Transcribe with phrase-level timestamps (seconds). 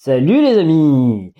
[0.00, 1.32] Salut les amis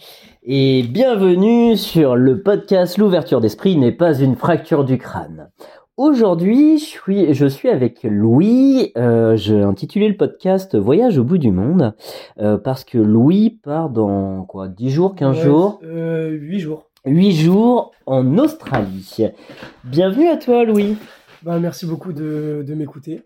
[0.42, 5.52] et bienvenue sur le podcast L'ouverture d'esprit n'est pas une fracture du crâne.
[5.96, 8.90] Aujourd'hui, je suis, je suis avec Louis.
[8.96, 11.94] Euh, J'ai intitulé le podcast Voyage au bout du monde
[12.40, 16.90] euh, parce que Louis part dans quoi 10 jours, 15 Ouais, jours, euh, 8 jours.
[17.06, 19.18] 8 jours en Australie.
[19.84, 20.96] Bienvenue à toi Louis.
[21.44, 23.22] Bah, merci beaucoup de, de m'écouter.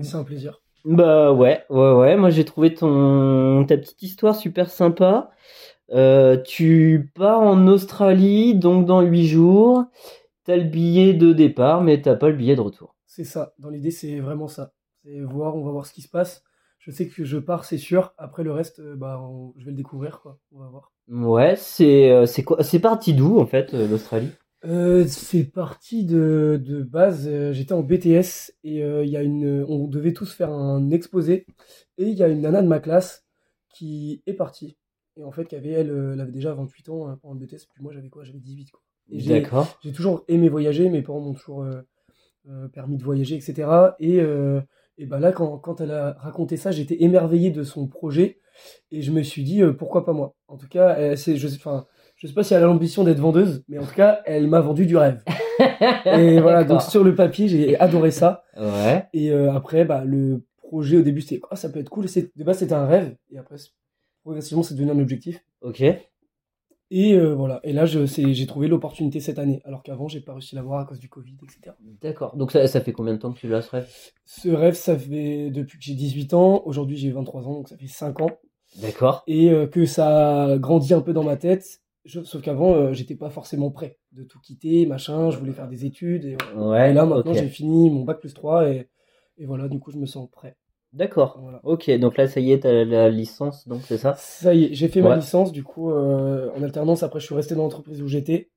[0.00, 0.60] C'est un plaisir.
[0.84, 2.16] Bah ouais, ouais, ouais.
[2.16, 5.30] Moi j'ai trouvé ton ta petite histoire super sympa.
[5.92, 9.84] Euh, tu pars en Australie donc dans huit jours.
[10.44, 12.96] T'as le billet de départ, mais t'as pas le billet de retour.
[13.06, 13.54] C'est ça.
[13.58, 14.72] Dans l'idée, c'est vraiment ça.
[15.04, 16.44] C'est voir, on va voir ce qui se passe.
[16.78, 18.14] Je sais que je pars, c'est sûr.
[18.18, 20.38] Après, le reste, euh, bah, on- je vais le découvrir, quoi.
[20.52, 20.92] On va voir.
[21.08, 22.62] Ouais, c'est euh, c'est quoi?
[22.64, 24.30] C'est parti d'où en fait l'Australie?
[24.66, 27.26] Euh, c'est parti de, de base.
[27.28, 30.90] euh, J'étais en BTS et euh, il y a une, on devait tous faire un
[30.90, 31.46] exposé.
[31.98, 33.24] Et il y a une nana de ma classe
[33.70, 34.76] qui est partie.
[35.16, 37.40] Et en fait, qui avait, elle, euh, elle avait déjà 28 ans euh, pendant le
[37.40, 37.66] BTS.
[37.66, 38.24] Puis moi, j'avais quoi?
[38.24, 38.82] J'avais 18, quoi.
[39.10, 39.68] Et j'ai- D'accord.
[39.82, 41.80] J'ai toujours aimé voyager, mes parents m'ont toujours euh,
[42.48, 43.96] euh, permis de voyager, etc.
[43.98, 44.60] Et, euh,
[44.98, 48.40] et bah là, quand, quand elle a raconté ça, j'étais émerveillé de son projet
[48.90, 50.34] et je me suis dit euh, pourquoi pas moi?
[50.48, 51.86] En tout cas, c'est, je, sais- enfin,
[52.20, 54.60] je sais pas si elle a l'ambition d'être vendeuse, mais en tout cas, elle m'a
[54.60, 55.22] vendu du rêve.
[56.04, 58.44] Et voilà, donc sur le papier, j'ai adoré ça.
[58.58, 59.06] Ouais.
[59.14, 62.04] Et euh, après, bah, le projet au début, c'était ah, ça peut être cool.
[62.04, 63.56] De base, c'était un rêve, et après,
[64.22, 65.42] progressivement, c'est devenu un objectif.
[65.62, 65.82] Ok.
[66.92, 67.60] Et euh, voilà.
[67.62, 70.84] Et là, j'ai trouvé l'opportunité cette année, alors qu'avant, j'ai pas réussi à l'avoir à
[70.84, 71.74] cause du Covid, etc.
[72.02, 72.36] D'accord.
[72.36, 73.88] Donc ça, ça fait combien de temps que tu l'as ce rêve?
[74.26, 76.62] Ce rêve, ça fait depuis que j'ai 18 ans.
[76.66, 78.30] Aujourd'hui, j'ai 23 ans, donc ça fait 5 ans.
[78.76, 79.22] D'accord.
[79.26, 81.80] Et euh, que ça a grandi un peu dans ma tête.
[82.04, 85.30] Je- sauf qu'avant, euh, j'étais pas forcément prêt de tout quitter, machin.
[85.30, 86.24] Je voulais faire des études.
[86.24, 86.36] Et.
[86.56, 86.90] Ouais.
[86.90, 88.68] Et là, maintenant, j'ai fini mon bac plus 3.
[88.70, 88.88] Et,
[89.38, 90.56] et voilà, du coup, je me sens prêt.
[90.92, 91.38] D'accord.
[91.40, 91.60] Voilà.
[91.62, 91.90] Ok.
[91.98, 94.14] Donc là, ça y est, t'as la licence, donc c'est ça?
[94.16, 97.02] Ça y est, j'ai fait ma licence, du coup, euh, en alternance.
[97.02, 98.50] Après, je suis resté dans l'entreprise où j'étais.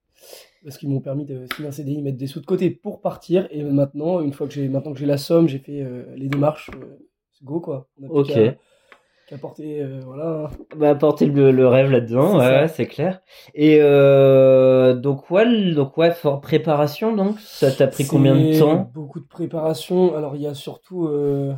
[0.64, 3.48] Parce qu'ils m'ont permis de signer un CDI, mettre des sous de côté pour partir.
[3.52, 6.30] Et maintenant, une fois que j'ai, maintenant que j'ai la somme, j'ai fait euh, les
[6.30, 6.72] démarches.
[7.34, 7.90] c'est go, quoi.
[8.02, 8.32] On Ok.
[9.34, 10.52] Qu'à porter, euh, voilà.
[10.76, 13.22] Bah, apporter le, le rêve là-dedans, C'est ouais, c'est clair.
[13.56, 18.92] Et euh, donc ouais, donc ouais, for- préparation donc, ça t'a pris combien de temps?
[18.94, 20.16] Beaucoup de préparation.
[20.16, 21.08] Alors, il y a surtout.
[21.08, 21.54] euh,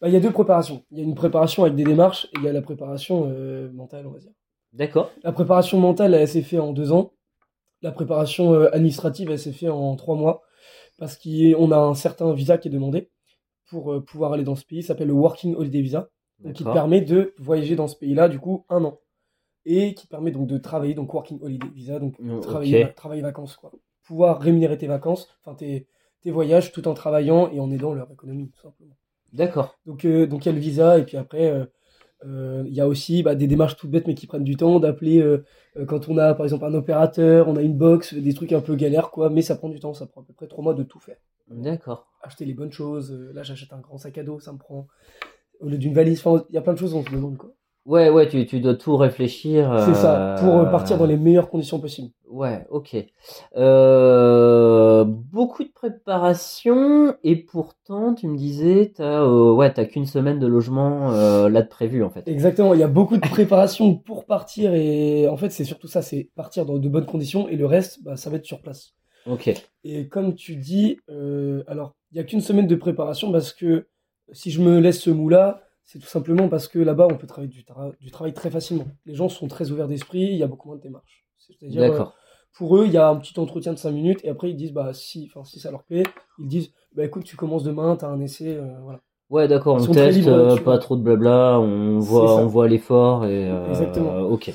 [0.00, 0.82] bah, il y a deux préparations.
[0.90, 3.70] Il y a une préparation avec des démarches et il y a la préparation euh,
[3.72, 4.32] mentale, on va dire.
[4.74, 5.10] D'accord.
[5.22, 7.12] La préparation mentale, elle s'est fait en deux ans.
[7.80, 10.42] La préparation administrative, elle s'est fait en trois mois.
[10.98, 13.10] Parce qu'on a un certain visa qui est demandé
[13.70, 14.82] pour pouvoir aller dans ce pays.
[14.82, 16.08] Ça s'appelle le Working Holiday Visa.
[16.40, 19.00] Donc, qui te permet de voyager dans ce pays-là, du coup, un an.
[19.64, 22.94] Et qui te permet donc de travailler, donc Working Holiday Visa, donc travailler, ok.
[22.94, 23.72] travailler vacances, quoi.
[24.04, 25.88] Pouvoir rémunérer tes vacances, enfin tes,
[26.20, 28.96] tes voyages tout en travaillant et en aidant leur économie, tout simplement.
[29.32, 29.76] D'accord.
[29.84, 31.64] Donc, euh, donc il y a le visa, et puis après, euh,
[32.24, 34.78] euh, il y a aussi bah, des démarches toutes bêtes, mais qui prennent du temps,
[34.78, 35.44] d'appeler euh,
[35.76, 38.60] euh, quand on a, par exemple, un opérateur, on a une box, des trucs un
[38.60, 40.74] peu galères, quoi, mais ça prend du temps, ça prend à peu près trois mois
[40.74, 41.16] de tout faire.
[41.48, 42.06] D'accord.
[42.22, 44.86] Acheter les bonnes choses, là j'achète un grand sac à dos, ça me prend,
[45.60, 47.50] au lieu d'une valise, enfin, il y a plein de choses, on se demande, quoi.
[47.84, 49.72] Ouais, ouais, tu, tu dois tout réfléchir.
[49.86, 52.10] C'est ça, euh, pour euh, partir dans les meilleures conditions possibles.
[52.28, 52.96] Ouais, ok.
[53.56, 60.40] Euh, beaucoup de préparation et pourtant tu me disais t'as euh, ouais t'as qu'une semaine
[60.40, 62.26] de logement là de prévu en fait.
[62.26, 66.02] Exactement, il y a beaucoup de préparation pour partir, et en fait, c'est surtout ça,
[66.02, 68.94] c'est partir dans de bonnes conditions, et le reste, bah, ça va être sur place.
[69.30, 69.54] Ok.
[69.84, 70.98] Et comme tu dis,
[71.68, 73.86] alors, il n'y a qu'une semaine de préparation parce que
[74.32, 77.52] si je me laisse ce mou-là, c'est tout simplement parce que là-bas, on peut travailler
[77.52, 78.86] du, tra- du travail très facilement.
[79.04, 81.24] Les gens sont très ouverts d'esprit, il y a beaucoup moins de démarches.
[81.38, 81.98] C'est-à-dire, euh,
[82.54, 84.72] pour eux, il y a un petit entretien de 5 minutes et après, ils disent,
[84.72, 86.02] bah, si, enfin, si ça leur plaît,
[86.38, 89.00] ils disent, bah, écoute, tu commences demain, tu as un essai, euh, voilà.
[89.28, 93.24] Ouais, d'accord, on teste, libres euh, pas trop de blabla, on voit, on voit l'effort
[93.26, 94.20] et euh, Exactement.
[94.20, 94.52] ok.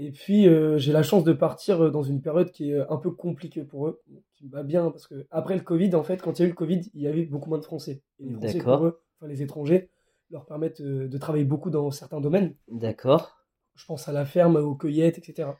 [0.00, 2.84] Et puis, euh, j'ai la chance de partir euh, dans une période qui est euh,
[2.88, 4.00] un peu compliquée pour eux,
[4.36, 6.46] qui me va bien, parce que après le Covid, en fait, quand il y a
[6.46, 8.02] eu le Covid, il y avait beaucoup moins de Français.
[8.20, 8.78] Et les Français, D'accord.
[8.78, 9.90] pour eux, enfin les étrangers,
[10.30, 12.54] leur permettent de travailler beaucoup dans certains domaines.
[12.68, 13.38] D'accord.
[13.74, 15.50] Je pense à la ferme, aux cueillettes, etc.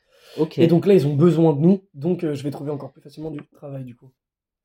[0.56, 3.02] Et donc là, ils ont besoin de nous, donc euh, je vais trouver encore plus
[3.02, 4.10] facilement du travail, du coup.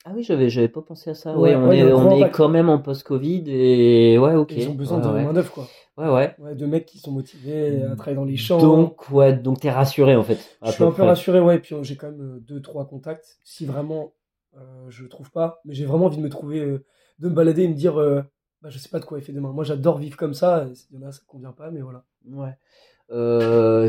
[0.05, 1.35] Ah oui, j'avais, j'avais pas pensé à ça.
[1.37, 4.51] Ouais, Ouais, on ouais, est, on est quand même en post-Covid et ouais, ok.
[4.51, 5.67] Et ils ont besoin ouais, de main-d'œuvre, quoi.
[5.97, 6.35] Ouais, ouais.
[6.39, 8.59] Ouais, de mecs qui sont motivés à travailler dans les champs.
[8.59, 10.39] Donc, ouais, donc t'es rassuré en fait.
[10.63, 11.05] je suis un peu près.
[11.05, 13.37] rassuré, ouais, puis euh, j'ai quand même euh, deux, trois contacts.
[13.43, 14.13] Si vraiment
[14.57, 16.83] euh, je trouve pas, mais j'ai vraiment envie de me trouver, euh,
[17.19, 18.21] de me balader et me dire, euh,
[18.61, 19.51] bah, je sais pas de quoi il fait demain.
[19.51, 20.67] Moi, j'adore vivre comme ça.
[20.91, 22.05] Il y en a, ça convient pas, mais voilà.
[22.27, 22.57] Ouais.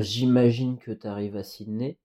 [0.03, 1.99] J'imagine que t'arrives à Sydney.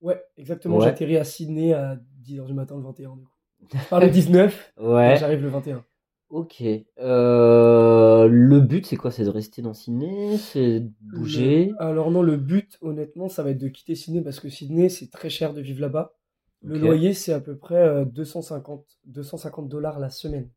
[0.00, 0.76] Ouais, exactement.
[0.76, 0.84] Ouais.
[0.84, 3.32] J'atterris à Sydney à 10h du matin le 21, du coup.
[3.74, 5.16] Je pars le 19, et Ouais.
[5.18, 5.84] j'arrive le 21.
[6.30, 6.62] Ok.
[6.98, 9.10] Euh, le but, c'est quoi?
[9.10, 10.38] C'est de rester dans Sydney?
[10.38, 11.70] C'est de bouger?
[11.70, 14.88] Le- Alors non, le but, honnêtement, ça va être de quitter Sydney parce que Sydney,
[14.88, 16.14] c'est très cher de vivre là-bas.
[16.62, 20.50] Le loyer, c'est à peu près euh, 250, 250 dollars la semaine.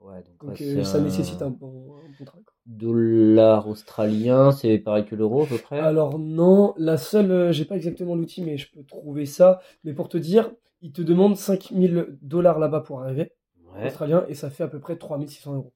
[0.00, 2.44] Ouais, donc, Donc ouais, euh, ça un nécessite un bon, un bon travail.
[2.66, 5.90] dollar australien, c'est pareil que l'euro à peu près?
[5.90, 9.60] Alors non, la seule, euh, j'ai pas exactement l'outil, mais je peux trouver ça.
[9.84, 10.50] Mais pour te dire,
[10.82, 13.32] ils te demandent 5000 dollars là-bas pour arriver,
[13.78, 13.86] Ouais.
[13.86, 15.72] australien, et ça fait à peu près 3600 euros.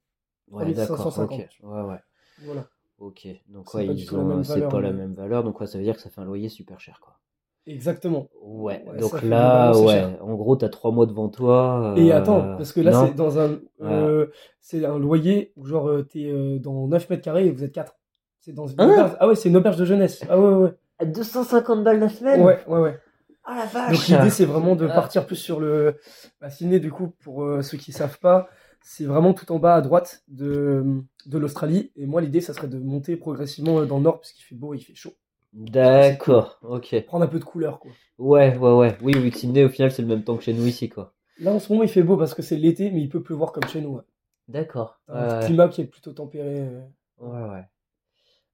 [0.50, 0.96] Ouais, d'accord.
[0.98, 1.40] 3550.
[1.40, 1.48] Ok.
[1.62, 2.00] Ouais, ouais.
[2.44, 2.66] Voilà.
[2.98, 3.26] Ok.
[3.48, 5.42] Donc, C'est ouais, pas ils ont, c'est valeur, pas la même valeur.
[5.44, 7.18] Donc, ouais, ça veut dire que ça fait un loyer super cher, quoi.
[7.66, 8.28] Exactement.
[8.42, 8.84] Ouais.
[8.88, 9.86] Ouais, Donc là, ouais.
[9.92, 10.18] cher.
[10.24, 11.94] En gros, t'as trois mois devant toi.
[11.96, 14.26] Et euh, attends, parce que là, non c'est dans un, euh,
[14.60, 17.72] c'est un loyer où genre euh, t'es euh, dans 9 mètres carrés et vous êtes
[17.72, 17.94] 4.
[18.40, 19.16] C'est dans une Hein auberge.
[19.20, 20.24] Ah ouais, c'est une auberge de jeunesse.
[20.28, 20.74] Ah ouais, ouais, ouais.
[20.98, 22.42] À 250 balles la semaine?
[22.42, 22.98] Ouais, ouais, ouais.
[23.44, 23.92] Ah la vache!
[23.92, 24.94] Donc l'idée, c'est vraiment de Ah.
[24.94, 25.98] partir plus sur le.
[26.40, 28.48] Bah, Sydney, du coup, pour euh, ceux qui savent pas,
[28.82, 30.84] c'est vraiment tout en bas à droite de,
[31.26, 31.92] de l'Australie.
[31.96, 34.54] Et moi, l'idée, ça serait de monter progressivement euh, dans le nord, parce qu'il fait
[34.54, 35.12] beau et il fait chaud.
[35.52, 37.04] D'accord, ok.
[37.06, 37.90] Prendre un peu de couleur, quoi.
[38.18, 38.96] Ouais, ouais, ouais.
[39.02, 41.14] Oui, oui, Sydney, au final, c'est le même temps que chez nous ici, quoi.
[41.38, 43.52] Là, en ce moment, il fait beau parce que c'est l'été, mais il peut pleuvoir
[43.52, 43.96] comme chez nous.
[43.96, 44.02] ouais.
[44.48, 45.00] D'accord.
[45.08, 46.60] Un Ouais, climat qui est plutôt tempéré.
[46.60, 46.80] euh.
[47.18, 47.64] ouais, ouais.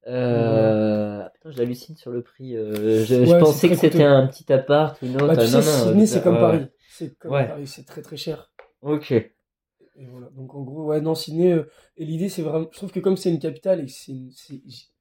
[0.07, 1.29] Euh...
[1.35, 2.57] Putain, je l'hallucine sur le prix.
[2.57, 5.27] euh, Je, Ouais, pensais que c'était un petit appart ou une autre.
[5.29, 6.67] Bah, tu Ah, sais, non, Sydney, euh, c'est comme ouais, Paris.
[6.91, 7.47] C'est comme Ouais.
[7.49, 8.51] Paris, c'est très très cher.
[8.83, 8.95] ouais.
[8.97, 9.11] Ok.
[9.13, 10.29] Et voilà.
[10.37, 11.53] Donc en gros, ouais, non, Sydney.
[11.53, 11.65] euh,
[11.97, 12.69] et l'idée, c'est vraiment.
[12.71, 14.15] Je trouve que comme c'est une capitale et que c'est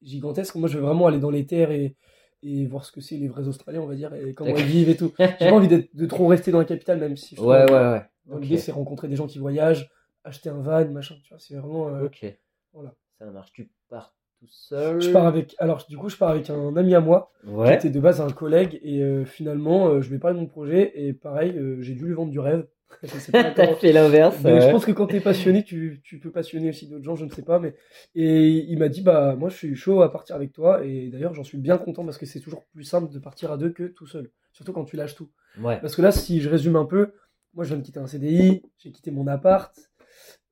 [0.02, 1.94] gigantesque, moi, je veux vraiment aller dans les terres et,
[2.42, 4.88] et voir ce que c'est les vrais Australiens, on va dire, et comment ils vivent
[4.90, 5.12] et tout.
[5.18, 7.36] J'ai pas envie de trop rester dans la capitale, même si.
[7.36, 8.02] je Ouais, trouve- ouais, ouais.
[8.26, 8.42] Donc Ok.
[8.42, 9.88] l'idée, c'est rencontrer des gens qui voyagent,
[10.24, 11.14] acheter un van, machin.
[11.22, 11.88] Tu vois, c'est vraiment.
[11.88, 12.26] euh, Ok.
[12.72, 12.94] voilà.
[13.20, 13.52] Ça marche.
[13.52, 15.00] Tu pars tout seul.
[15.00, 15.54] Je pars avec.
[15.58, 18.30] Alors, du coup, je pars avec un ami à moi, qui était de base un
[18.30, 21.80] collègue, et euh, finalement, euh, je lui ai parlé de mon projet, et pareil, euh,
[21.80, 22.66] j'ai dû lui vendre du rêve.
[23.32, 24.36] T'as fait l'inverse.
[24.42, 27.30] Je pense que quand t'es passionné, tu, tu peux passionner aussi d'autres gens, je ne
[27.30, 27.58] sais pas.
[27.58, 27.74] Mais...
[28.14, 30.84] Et il m'a dit, bah moi je suis chaud à partir avec toi.
[30.84, 33.58] Et d'ailleurs, j'en suis bien content parce que c'est toujours plus simple de partir à
[33.58, 34.30] deux que tout seul.
[34.52, 35.28] Surtout quand tu lâches tout.
[35.60, 35.78] Ouais.
[35.80, 37.12] Parce que là, si je résume un peu,
[37.54, 39.74] moi je viens de quitter un CDI, j'ai quitté mon appart,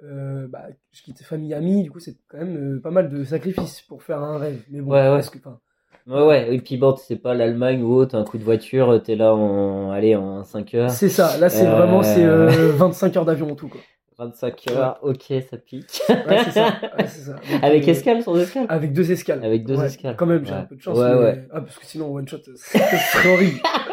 [0.03, 1.83] euh, bah, je quitte famille, amis.
[1.83, 4.61] Du coup, c'est quand même euh, pas mal de sacrifices pour faire un rêve.
[4.71, 5.09] Mais bon, Ouais, ouais.
[5.17, 5.59] parce que, enfin,
[6.07, 6.55] Ouais, ouais.
[6.55, 9.91] Et puis bon, c'est pas l'Allemagne ou autre, un coup de voiture, t'es là en,
[9.91, 10.91] allez, en 5 heures.
[10.91, 11.37] c'est ça.
[11.39, 12.47] Là, c'est Euh, vraiment c'est, euh,
[12.77, 13.69] 25 heures d'avion en tout.
[13.69, 13.81] Quoi.
[14.19, 16.01] 25 heures, ok, ça pique.
[16.09, 16.69] Ouais, c'est ça.
[16.97, 17.33] Ouais, c'est ça.
[17.51, 18.67] Donc, Avec euh, escale, sans escale?
[18.71, 19.45] Avec deux escales.
[19.45, 20.17] Avec deux escales.
[20.17, 20.97] Quand même, j'ai un peu de chance.
[20.97, 21.49] Ouais, mais- ouais.
[21.53, 23.59] Ah, parce que sinon, one shot, ce serait horrible.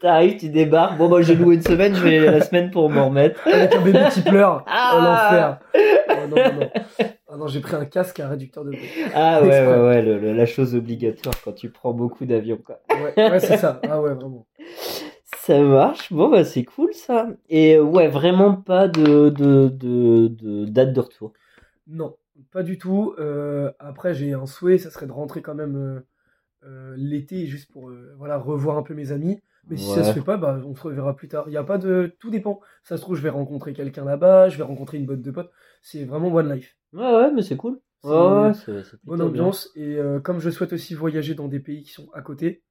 [0.00, 0.96] T'arrives, tu débarques.
[0.96, 3.40] Bon, bah, j'ai loué une semaine, je vais la semaine pour m'en remettre.
[3.46, 4.64] Avec un bébé qui pleure.
[4.68, 5.58] Ah Oh, l'enfer.
[6.10, 6.70] Oh, non, non, non.
[7.30, 8.88] Ah non, j'ai pris un casque à réducteur de bruit.
[9.14, 12.80] Ah, ouais, ouais, ouais, le- le- la chose obligatoire quand tu prends beaucoup d'avions, quoi.
[12.90, 13.80] Ouais, ouais c'est ça.
[13.88, 14.46] Ah ouais, vraiment.
[15.36, 16.12] Ça marche.
[16.12, 17.26] Bon, bah, c'est cool, ça.
[17.48, 21.32] Et ouais, vraiment pas de, de, de, de date de retour.
[21.86, 22.16] Non,
[22.52, 23.14] pas du tout.
[23.18, 26.06] Euh, après, j'ai un souhait, ça serait de rentrer quand même euh,
[26.96, 29.40] l'été, juste pour euh, voilà, revoir un peu mes amis.
[29.68, 30.08] Mais si ça Ouais.
[30.08, 31.44] se fait pas, bah, on se reverra plus tard.
[31.48, 32.14] Il y a pas de...
[32.20, 32.60] Tout dépend.
[32.84, 35.50] Ça se trouve, je vais rencontrer quelqu'un là-bas, je vais rencontrer une botte de potes.
[35.82, 36.76] C'est vraiment one life.
[36.92, 37.80] Ouais, ouais, mais c'est cool.
[38.00, 38.14] C'est Ouais,
[38.48, 39.28] ouais, c'est c'est Bonne bien.
[39.28, 39.70] ambiance.
[39.74, 42.62] Et euh, comme je souhaite aussi voyager dans des pays qui sont à côté,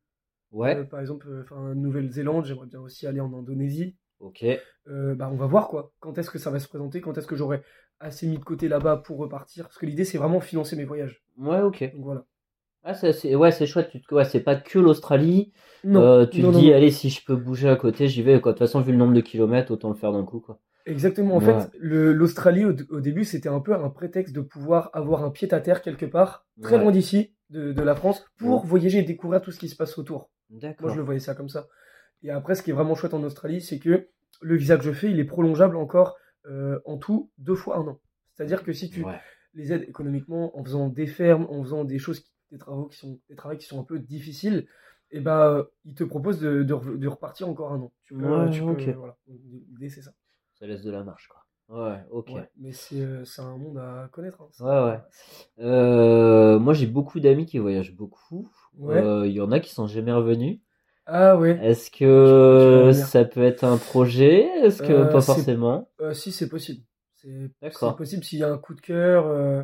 [0.51, 3.95] Ouais, euh, par exemple, euh, Nouvelle-Zélande, j'aimerais bien aussi aller en Indonésie.
[4.19, 4.43] ok.
[4.87, 5.93] Euh, bah, on va voir quoi.
[5.99, 7.01] Quand est-ce que ça va se présenter?
[7.01, 7.61] Quand est-ce que j'aurai
[7.99, 9.65] assez mis de côté là-bas pour repartir?
[9.65, 11.23] Parce que l'idée, c'est vraiment financer mes voyages.
[11.37, 11.83] Ouais, ok.
[11.93, 12.25] Donc voilà.
[12.89, 13.89] Ah, c'est, ouais, c'est chouette.
[13.91, 15.51] Tu te- ouais, c'est pas que l'Australie.
[15.83, 16.75] Non, Euh, tu non, te non, dis, non.
[16.77, 18.39] allez, si je peux bouger à côté, j'y vais.
[18.39, 18.53] Quoi.
[18.53, 20.59] De toute façon, vu le nombre de kilomètres, autant le faire d'un coup, quoi.
[20.85, 21.35] Exactement.
[21.35, 21.45] En Ouais.
[21.61, 25.31] fait, le- l'Australie, au, au début, c'était un peu un prétexte de pouvoir avoir un
[25.31, 26.81] pied à terre quelque part, très Ouais.
[26.83, 28.67] loin d'ici, de, de la France, pour Ouais.
[28.69, 30.29] voyager et découvrir tout ce qui se passe autour.
[30.49, 30.89] Moi, D'accord.
[30.89, 31.67] je le voyais ça comme ça.
[32.23, 34.07] Et après, ce qui est vraiment chouette en Australie, c'est que
[34.41, 36.15] le visa que je fais, il est prolongeable encore
[36.49, 37.99] euh, en tout deux fois un an.
[38.33, 39.19] C'est-à-dire que si tu Ouais.
[39.53, 42.97] les aides économiquement en faisant des fermes, en faisant des choses, qui- des travaux qui
[42.97, 44.67] sont des travaux qui sont un peu difficiles,
[45.11, 47.91] et ben euh, ils te proposent de, de, re- de repartir encore un an.
[48.03, 49.17] Tu peux, Ouais, tu peux- voilà.
[49.27, 50.11] L'idée c'est ça.
[50.59, 51.43] Ça laisse de la marche, quoi.
[51.69, 52.29] Ouais, ok.
[52.33, 54.41] Ouais, mais c'est euh, c'est un monde à connaître.
[54.41, 54.47] hein.
[54.59, 54.99] Ouais, ouais.
[55.59, 58.49] Euh, moi, j'ai beaucoup d'amis qui voyagent beaucoup.
[58.79, 59.01] Ouais.
[59.01, 60.59] Euh, Il y en a qui sont jamais revenus.
[61.05, 61.59] Ah ouais.
[61.63, 64.45] Est-ce que ça peut être un projet?
[64.63, 65.89] Est-ce que Euh, pas forcément?
[66.01, 66.83] Euh, si c'est possible.
[67.15, 67.91] C'est D'accord.
[67.91, 69.63] c'est possible s'il y a un coup de cœur, euh,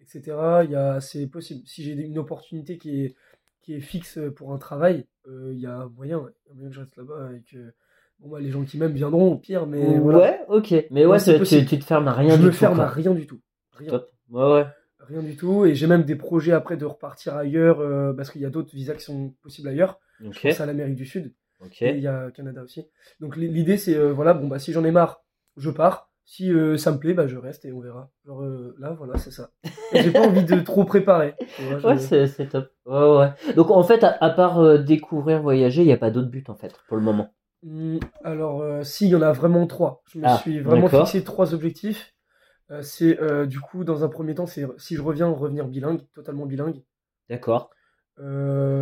[0.00, 0.36] etc.
[0.64, 1.62] Il y a, c'est possible.
[1.66, 3.14] Si j'ai une opportunité qui est,
[3.62, 6.30] qui est fixe pour un travail, euh, il y a moyen, ouais.
[6.44, 7.58] Il y a moyen que je reste là-bas et que
[8.20, 10.70] bon, bah, les gens qui m'aiment viendront au pire, mais Ouais, ok.
[10.90, 11.66] Mais Ouais, ouais, c'est tu, possible.
[11.66, 12.56] tu te fermes à rien je du me tout.
[12.56, 13.40] ferme à rien du tout.
[13.72, 13.90] Rien.
[13.90, 14.10] Top.
[14.30, 14.66] Ouais, ouais.
[15.00, 15.66] Rien du tout.
[15.66, 18.74] Et j'ai même des projets après de repartir ailleurs euh, parce qu'il y a d'autres
[18.74, 20.00] visas qui sont possibles ailleurs.
[20.20, 20.40] Je Ok.
[20.42, 21.32] pense à l'Amérique du Sud.
[21.80, 22.86] Et il y a Canada aussi.
[23.20, 25.22] Donc l'idée c'est euh, voilà bon bah si j'en ai marre,
[25.56, 26.10] je pars.
[26.26, 28.10] Si euh, ça me plaît, bah je reste et on verra.
[28.26, 29.50] Genre euh, là, voilà, c'est ça.
[29.92, 31.34] J'ai pas envie de trop préparer.
[31.54, 32.70] tu vois, je- Ouais, c'est c'est top.
[32.84, 33.54] Ouais, ouais.
[33.54, 36.50] Donc en fait, à, à part euh, découvrir, voyager, il n'y a pas d'autre but
[36.50, 37.32] en fait pour le moment.
[37.62, 40.02] Hmm, Alors, si, il y en a vraiment trois.
[40.12, 41.06] Je me Ah, suis vraiment d'accord.
[41.08, 42.14] fixé trois objectifs.
[42.82, 43.18] C'est
[43.48, 46.82] du coup, dans un premier temps, c'est si je reviens, revenir bilingue, totalement bilingue.
[47.28, 47.70] D'accord.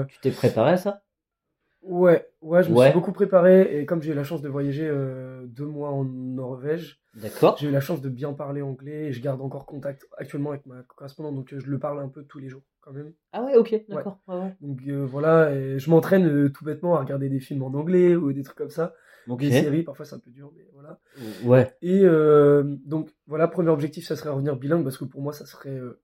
[0.09, 1.04] Tu t'es préparé à ça?
[1.85, 2.87] Ouais, ouais, je me Ouais.
[2.87, 6.05] suis beaucoup préparé et comme j'ai eu la chance de voyager euh, deux mois en
[6.05, 7.57] Norvège, D'accord.
[7.59, 10.67] j'ai eu la chance de bien parler anglais et je garde encore contact actuellement avec
[10.67, 13.13] ma correspondante, donc euh, je le parle un peu tous les jours quand même.
[13.33, 14.19] Ah ouais, ok, d'accord.
[14.29, 14.35] Ouais.
[14.37, 17.73] Ouais, Donc euh, voilà, et je m'entraîne euh, tout bêtement à regarder des films en
[17.75, 18.95] anglais ou des trucs comme ça,
[19.29, 19.41] Ok.
[19.41, 20.99] des séries, parfois c'est un peu dur, mais voilà.
[21.45, 21.75] Ouais.
[21.83, 25.47] Et euh, donc voilà, premier objectif, ça serait revenir bilingue parce que pour moi, ça
[25.47, 26.01] serait, euh,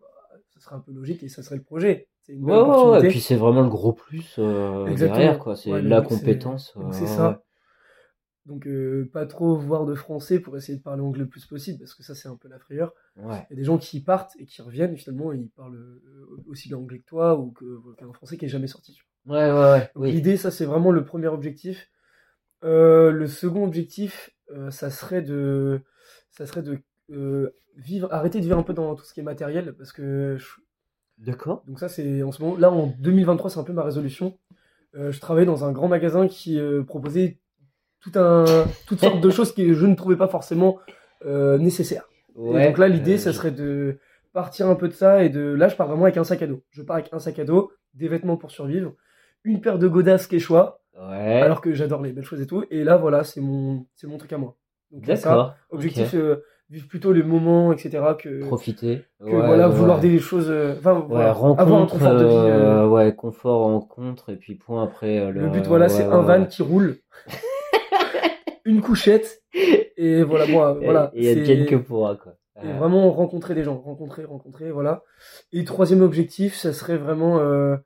[0.00, 0.06] bah,
[0.54, 2.08] ça serait un peu logique et ça serait le projet.
[2.22, 3.06] C'est une Ouais, ouais.
[3.06, 5.18] Et puis c'est vraiment le gros plus euh, Exactement.
[5.18, 5.56] derrière, quoi.
[5.56, 6.72] C'est Ouais, la compétence.
[6.76, 7.42] donc euh, c'est ouais, ça.
[8.46, 11.78] Donc euh, pas trop voir de français pour essayer de parler anglais le plus possible
[11.78, 12.92] parce que ça c'est un peu la frayeur.
[13.16, 16.42] Il y a des gens qui partent et qui reviennent finalement et ils parlent euh,
[16.48, 17.52] aussi bien anglais que toi ou
[17.96, 18.98] qu'un français qui est jamais sorti.
[19.26, 19.80] Ouais, ouais, ouais.
[19.94, 20.12] Donc, Oui.
[20.12, 21.88] L'idée, ça c'est vraiment le premier objectif.
[22.64, 25.80] Euh, le second objectif, euh, ça serait de,
[26.30, 26.78] ça serait de
[27.10, 30.36] euh, vivre, arrêter de vivre un peu dans tout ce qui est matériel, parce que
[30.38, 30.60] je-
[31.18, 31.62] D'accord.
[31.66, 34.36] donc ça c'est en ce moment, là en 2023, c'est un peu ma résolution.
[34.94, 37.38] Euh, je travaillais dans un grand magasin qui euh, proposait
[38.00, 38.44] tout un,
[38.86, 40.78] toutes sortes de choses que je ne trouvais pas forcément
[41.24, 42.08] euh, nécessaires.
[42.36, 43.98] Et donc là, l'idée, ça serait de
[44.32, 45.40] partir un peu de ça et de.
[45.40, 46.62] Là, je pars vraiment avec un sac à dos.
[46.70, 48.94] Je pars avec un sac à dos, des vêtements pour survivre,
[49.44, 51.40] une paire de godasses quechua, Ouais.
[51.40, 52.64] alors que j'adore les belles choses et tout.
[52.70, 54.56] Et là, voilà, c'est mon, c'est mon truc à moi.
[54.90, 55.54] Donc D'accord.
[55.70, 56.14] objectif.
[56.72, 58.02] Vivre plutôt les moments, etc.
[58.18, 59.04] Que, Profiter.
[59.20, 60.48] que Ouais, voilà, ouais, vouloir des choses.
[60.50, 62.30] euh, Enfin, Ouais, voilà, rencontre, avoir un confort de vie.
[62.34, 65.18] euh, euh, ouais, confort, rencontre, et puis point après.
[65.18, 66.96] euh, le but, voilà, c'est un van qui roule,
[68.64, 69.42] une couchette,
[69.96, 71.10] et voilà, moi, voilà.
[71.14, 72.36] Et il y a c'est- Jen que pourra, quoi.
[72.64, 75.02] Et vraiment rencontrer des gens, rencontrer, rencontrer, voilà.
[75.52, 77.76] Et troisième objectif, ça serait vraiment euh,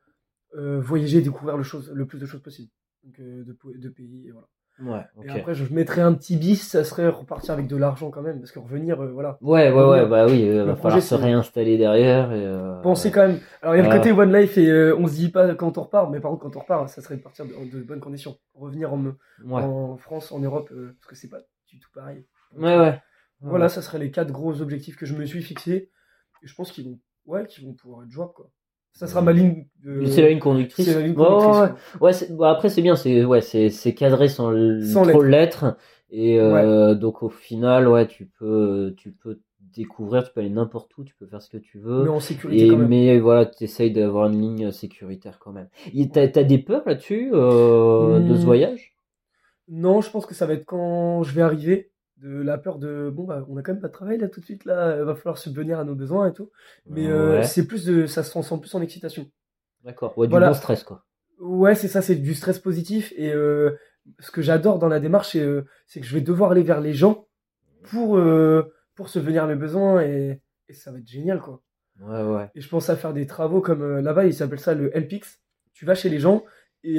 [0.59, 2.71] euh, voyager, découvrir le, chose, le plus de choses possible.
[3.05, 4.49] Donc euh, de, de pays, et voilà.
[4.79, 5.01] Ouais.
[5.25, 8.41] Et après, je mettrais un petit bis, ça serait repartir avec de l'argent quand même,
[8.41, 9.39] parce que revenir, euh, voilà.
[9.41, 12.31] Ouais, ouais, ouais, bah oui, euh, Le va projet, falloir se réinstaller derrière.
[12.33, 13.41] Et, euh, Pensez quand même.
[13.63, 15.79] Alors il y a le côté one life et euh, on se dit pas quand
[15.79, 18.01] on repart, mais par contre quand on repart, ça serait de partir de, de bonnes
[18.01, 18.37] conditions.
[18.55, 19.03] Revenir en,
[19.45, 22.27] Ouais, en France, en Europe, euh, parce que c'est pas du tout pareil.
[22.57, 23.01] ouais, ouais.
[23.41, 25.91] Voilà, ça serait les quatre gros objectifs que je me suis fixés.
[26.43, 28.51] Et je pense qu'ils vont, ouais, qu'ils vont pouvoir être jouables, quoi.
[28.97, 30.05] Ça sera ma ligne de.
[30.07, 30.87] C'est la ligne conductrice.
[30.87, 32.47] La ligne ouais, conductrice, ouais.
[32.47, 35.77] après c'est bien, c'est ouais, c'est c'est cadré sans, Sans trop lettres
[36.11, 39.41] et euh, donc au final ouais, tu peux tu peux
[39.75, 42.05] découvrir, tu peux aller n'importe où, tu peux faire ce que tu veux.
[42.05, 42.89] Mais en sécurité Et quand même.
[42.89, 45.69] mais voilà, tu essayes d'avoir une ligne sécuritaire quand même.
[46.13, 48.47] T'as t'as des peurs là-dessus euh, de ce Hmm.
[48.47, 48.93] voyage?
[49.69, 51.91] Non, je pense que ça va être quand je vais arriver.
[52.19, 54.41] De la peur de bon bah on a quand même pas de travail là tout
[54.41, 56.51] de suite là, va falloir subvenir à nos besoins et tout.
[56.87, 59.31] Mais euh, c'est plus de ça se transforme plus en excitation.
[59.85, 60.49] D'accord, ouais, du Voilà.
[60.49, 61.05] bon stress quoi.
[61.39, 63.13] Ouais, c'est ça, c'est du stress positif.
[63.17, 63.77] Et euh,
[64.19, 66.81] ce que j'adore dans la démarche, c'est euh, c'est que je vais devoir aller vers
[66.81, 67.29] les gens
[67.83, 68.19] pour,
[68.95, 71.63] pour subvenir à mes besoins et, et ça va être génial, quoi.
[72.01, 72.51] Ouais, ouais.
[72.55, 75.39] Et je pense à faire des travaux comme là-bas, ils s'appellent ça le LPX.
[75.75, 76.45] Tu vas chez les gens
[76.83, 76.99] et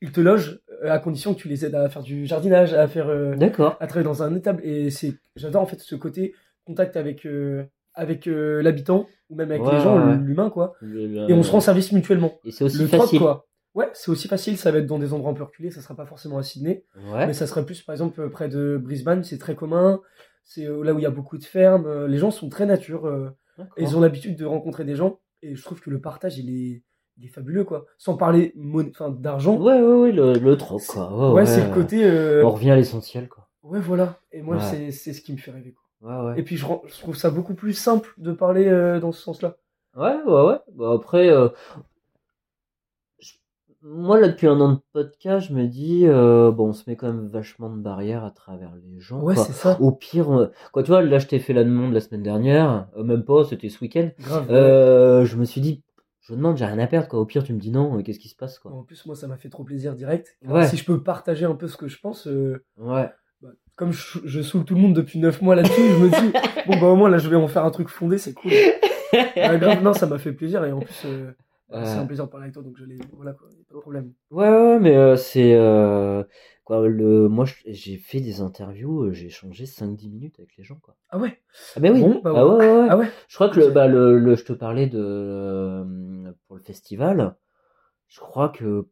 [0.00, 3.08] ils te logent à condition que tu les aides à faire du jardinage, à faire
[3.08, 3.76] euh, D'accord.
[3.80, 4.60] à travailler dans un étable.
[4.64, 7.64] Et c'est j'adore en fait ce côté contact avec euh,
[7.94, 10.16] avec euh, l'habitant ou même avec Ouais, les gens, ouais.
[10.16, 10.74] l'humain quoi.
[10.82, 13.18] Et on se rend service mutuellement Et c'est aussi le troc, facile.
[13.20, 13.46] quoi.
[13.74, 15.94] Ouais, c'est aussi facile, ça va être dans des endroits un peu reculés, ça sera
[15.94, 17.26] pas forcément à Sydney, Ouais.
[17.26, 20.00] mais ça serait plus par exemple euh, près de Brisbane, c'est très commun,
[20.44, 22.64] c'est euh, là où il y a beaucoup de fermes, euh, les gens sont très
[22.64, 23.28] nature, euh,
[23.76, 26.48] et ils ont l'habitude de rencontrer des gens, et je trouve que le partage il
[26.48, 26.82] est,
[27.18, 27.86] il est fabuleux quoi.
[27.98, 28.52] Sans parler
[29.18, 31.10] d'argent, Ouais, ouais, ouais, le, le troc quoi.
[31.12, 31.46] Ouais, ouais, ouais.
[31.46, 32.04] c'est le côté.
[32.04, 33.48] euh, On revient à l'essentiel quoi.
[33.62, 34.90] Ouais, voilà, et moi Ouais.
[34.92, 35.82] c'est ce qui me fait rêver quoi.
[36.02, 36.40] Ouais, ouais.
[36.40, 39.56] Et puis je, je trouve ça beaucoup plus simple de parler euh, dans ce sens-là.
[39.96, 40.58] Ouais, ouais, ouais.
[40.74, 41.48] Bah, après, euh,
[43.18, 43.32] je-
[43.82, 47.06] moi, là, depuis un an de podcast, je me dis, bon, on se met quand
[47.06, 49.20] même vachement de barrières à travers les gens.
[49.20, 49.78] Ouais, c'est ça.
[49.80, 53.24] Au pire, quoi, tu vois, là, je t'ai fait la demande la semaine dernière, même
[53.24, 54.10] pas, c'était ce week-end.
[54.20, 55.82] Je me suis dit,
[56.26, 57.20] je me demande, j'ai rien à perdre, quoi.
[57.20, 58.72] Au pire, tu me dis non, euh, qu'est-ce qui se passe, quoi.
[58.72, 60.36] En plus, moi, ça m'a fait trop plaisir direct.
[60.44, 60.66] Ouais.
[60.66, 63.08] Si je peux partager un peu ce que je pense, euh, Ouais.
[63.42, 66.32] bah, comme je, je saoule tout le monde depuis 9 mois là-dessus, je me dis,
[66.66, 68.50] bon, bah au moins là, je vais en faire un truc fondé, c'est cool.
[69.12, 71.30] Ouais, grave, non, ça m'a fait plaisir et en plus, euh,
[71.70, 72.98] bah, c'est un plaisir de parler avec toi, donc je l'ai.
[73.12, 74.12] Voilà quoi, pas de problème.
[74.32, 76.24] Ouais, ouais, mais euh, c'est euh,
[76.66, 80.78] quoi le moi j'ai fait des interviews, euh, j'ai échangé 5-10 minutes avec les gens
[80.82, 80.96] quoi.
[81.08, 81.40] Ah ouais?
[81.76, 82.00] Ah ben oui.
[82.00, 82.86] Bon, bah ah ouais, ouais, ouais.
[82.90, 83.72] Ah ouais Je crois que le Ok.
[83.72, 87.36] bah le, le je te parlais de euh, pour le festival,
[88.08, 88.86] je crois que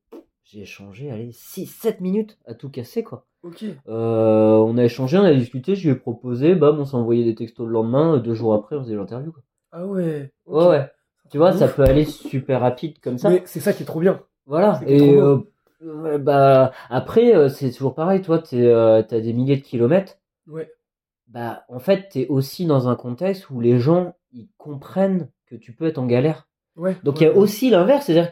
[0.44, 3.26] j'ai échangé, allez, 6-7 minutes à tout casser, quoi.
[3.42, 3.64] Ok.
[3.88, 7.24] Euh, on a échangé, on a discuté, je lui ai proposé, bam, on s'est envoyé
[7.24, 9.42] des textos le lendemain, deux jours après, on faisait l'interview, quoi.
[9.72, 10.32] Ah ouais.
[10.46, 10.90] Ouais, ouais.
[11.30, 13.30] Tu vois, ça peut aller super rapide comme ça.
[13.30, 14.20] Mais c'est ça qui est trop bien.
[14.46, 14.80] Voilà.
[14.86, 15.46] Et trop
[15.82, 18.22] euh, bah après, euh, c'est toujours pareil.
[18.22, 20.18] Toi, t'es, euh, t'as des milliers de kilomètres.
[20.46, 20.70] Ouais.
[21.28, 25.72] Bah, en fait, t'es aussi dans un contexte où les gens ils comprennent que tu
[25.72, 26.48] peux être en galère.
[26.76, 26.96] Ouais.
[27.04, 27.42] Donc il ouais, y a ouais.
[27.42, 28.30] aussi l'inverse, c'est-à-dire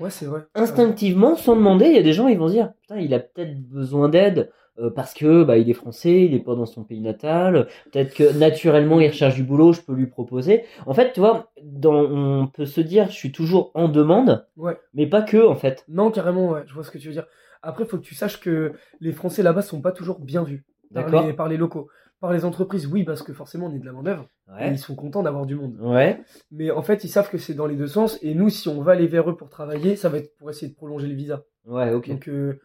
[0.55, 3.21] instinctivement, sans demander, il y a des gens ils vont se dire putain, il a
[3.21, 6.85] peut-être besoin d'aide euh, parce que bah il est français, il est pas dans son
[6.85, 7.69] pays natal.
[7.93, 10.64] Peut-être que naturellement il recherche du boulot, je peux lui proposer.
[10.87, 14.79] En fait, tu vois, dans, on peut se dire je suis toujours en demande, Ouais.
[14.95, 15.85] mais pas que en fait.
[15.88, 16.62] Non, carrément, ouais.
[16.67, 17.26] Je vois ce que tu veux dire.
[17.62, 21.09] Après, faut que tu saches que les Français là-bas sont pas toujours bien vus par
[21.23, 21.88] les, par les locaux.
[22.21, 24.29] Par les entreprises, oui, parce que forcément, on est de la main-d'œuvre.
[24.49, 24.71] Ouais.
[24.71, 25.76] ils sont contents d'avoir du monde.
[25.81, 26.21] Ouais.
[26.52, 28.17] Mais en fait, ils savent que c'est dans les deux sens.
[28.23, 30.71] Et nous, si on va aller vers eux pour travailler, ça va être pour essayer
[30.71, 31.43] de prolonger le visa.
[31.67, 32.09] Ouais, ok.
[32.09, 32.61] Donc, euh,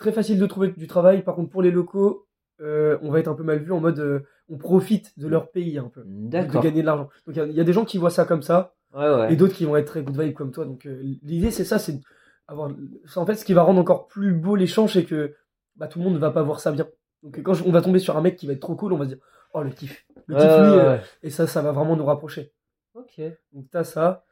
[0.00, 1.22] très facile de trouver du travail.
[1.22, 2.26] Par contre, pour les locaux,
[2.60, 5.50] euh, on va être un peu mal vu en mode euh, on profite de leur
[5.50, 6.02] pays un peu.
[6.04, 6.62] De D'accord.
[6.62, 7.08] gagner de l'argent.
[7.26, 8.74] Donc, il y a- il y, a des gens qui voient ça comme ça.
[8.94, 9.32] Ouais, ouais.
[9.32, 10.64] Et d'autres qui vont être très good vibe comme toi.
[10.64, 11.78] Donc, euh, l'idée, c'est ça.
[11.78, 12.00] C'est
[12.48, 12.70] avoir.
[13.16, 15.34] En fait, ce qui va rendre encore plus beau l'échange, c'est que
[15.76, 16.88] bah, tout le monde ne va pas voir ça bien.
[17.22, 18.96] Donc, quand je- on va tomber sur un mec qui va être trop cool, on
[18.98, 19.18] va se dire
[19.54, 20.04] Oh, le kiff.
[20.26, 20.76] Le kiff, lui.
[20.88, 22.52] ouais, et ça, ça va vraiment nous rapprocher.
[22.94, 23.20] Ok.
[23.52, 24.24] Donc t'as ça.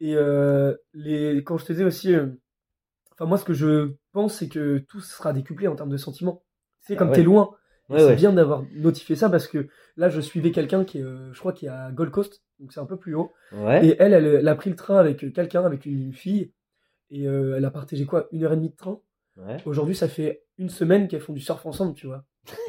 [0.00, 0.16] Et
[0.94, 1.42] les...
[1.44, 2.14] quand je te disais aussi,
[3.12, 6.42] enfin moi ce que je pense c'est que tout sera décuplé en termes de sentiments.
[6.80, 7.14] C'est Ah comme ouais.
[7.16, 7.50] t'es loin.
[7.88, 8.14] Et Ouais, c'est ouais.
[8.16, 11.52] bien d'avoir notifié ça parce que là je suivais quelqu'un qui est, euh, je crois
[11.52, 13.32] qui est à Gold Coast, donc c'est un peu plus haut.
[13.82, 16.52] Et elle, elle, elle a pris le train avec quelqu'un, avec une fille,
[17.10, 19.00] et euh, elle a partagé quoi, une heure et demie de train.
[19.64, 22.24] Aujourd'hui ça fait une semaine qu'elles font du surf ensemble, tu vois.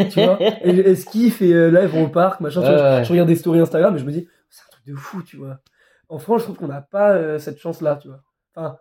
[0.10, 2.62] tu vois et elles skiffent et euh, là elles vont au parc, machin.
[2.64, 5.22] je- je regarde des stories Instagram et je me dis, c'est un truc de fou,
[5.22, 5.60] tu vois.
[6.10, 8.24] En France, je trouve qu'on n'a pas euh, cette chance-là, tu vois.
[8.56, 8.78] Enfin,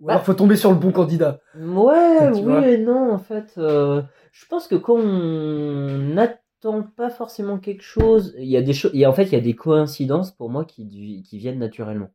[0.00, 0.24] ou alors Bah.
[0.24, 1.40] faut tomber sur le bon candidat.
[1.58, 2.66] Ouais, oui vois.
[2.68, 3.54] et non, en fait.
[3.58, 8.72] euh, je pense que quand on n'attend pas forcément quelque chose, il y a des
[8.72, 10.84] choses, en fait, il y a des coïncidences pour moi qui,
[11.32, 12.08] viennent naturellement.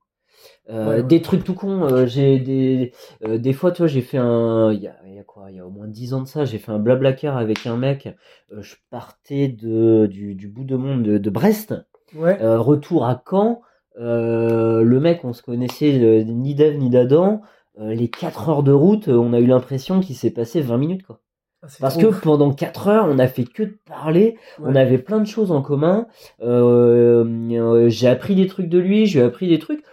[0.69, 1.03] Euh, Ouais, ouais.
[1.03, 4.87] Des trucs tout cons, euh, j'ai des, des fois, toi, j'ai fait un, il y
[4.87, 6.71] a, y a quoi, il y a au moins 10 ans de ça, j'ai fait
[6.71, 8.09] un blablacar avec un mec,
[8.55, 11.73] je partais de, du, du bout de monde de, de Brest,
[12.15, 12.37] Ouais.
[12.57, 13.61] retour à Caen,
[13.95, 17.41] le mec, on se connaissait ni d'Ève ni d'Adam.
[17.81, 20.77] Euh, les 4 heures de route, euh, on a eu l'impression qu'il s'est passé 20
[20.77, 21.03] minutes.
[21.03, 21.19] Quoi.
[21.63, 22.21] Ah, Parce que ouf.
[22.21, 24.37] pendant 4 heures, on a fait que de parler.
[24.61, 26.07] On avait plein de choses en commun.
[26.41, 29.83] Euh, j'ai appris des trucs de lui, j'ai appris des trucs.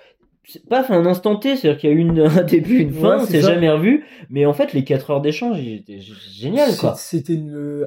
[0.44, 3.22] Fait un instant T, c'est-à-dire qu'il y a eu une, un début, une fin, Ouais,
[3.22, 4.04] on s'est jamais revu.
[4.30, 5.84] Mais en fait, les 4 heures d'échange, g-
[6.30, 7.38] génial, C'était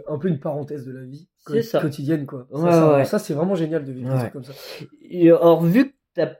[0.07, 2.45] un peu une parenthèse de la vie quotidienne, quoi.
[2.51, 3.05] Ouais, ça, ouais.
[3.05, 4.19] ça, c'est vraiment génial de vivre des Ouais.
[4.21, 4.53] trucs comme ça.
[5.09, 6.33] Et, or, vu que t'as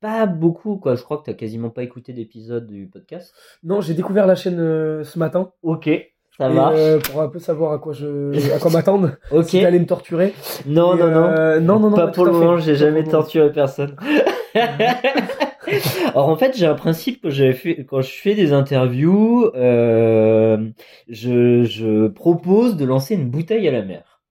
[0.00, 3.34] pas beaucoup, quoi, je crois que t'as quasiment pas écouté d'épisode du podcast.
[3.64, 5.52] Non, j'ai découvert la chaîne euh, ce matin.
[5.62, 5.88] Ok,
[6.38, 6.74] ça Et, marche.
[6.78, 9.12] euh, pour un peu savoir à quoi je, à quoi m'attendre.
[9.32, 9.44] ok.
[9.46, 10.34] Si t'allais me torturer.
[10.66, 11.24] Non, Et, non, non.
[11.26, 11.96] euh, non, non, non.
[11.96, 12.38] pas pour le à fait.
[12.44, 13.96] moment, j'ai jamais torturé personne.
[16.14, 20.68] Alors en fait, j'ai un principe que j'avais fait quand je fais des interviews, euh,
[21.08, 24.22] je, je propose de lancer une bouteille à la mer.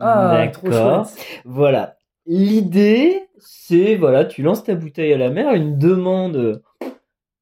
[0.00, 1.06] Ah, trop D'accord.
[1.08, 1.26] chouette.
[1.44, 1.96] Voilà.
[2.26, 6.62] L'idée, c'est voilà, tu lances ta bouteille à la mer, une demande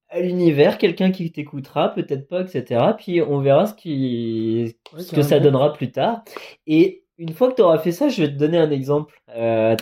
[0.08, 2.94] à l'univers, quelqu'un qui t'écoutera, peut-être pas, etc.
[2.98, 6.24] Puis on verra ce qui, Ouais, ce que ça donnera plus tard.
[6.66, 9.76] Et une fois que tu auras fait ça, je vais te donner un exemple euh,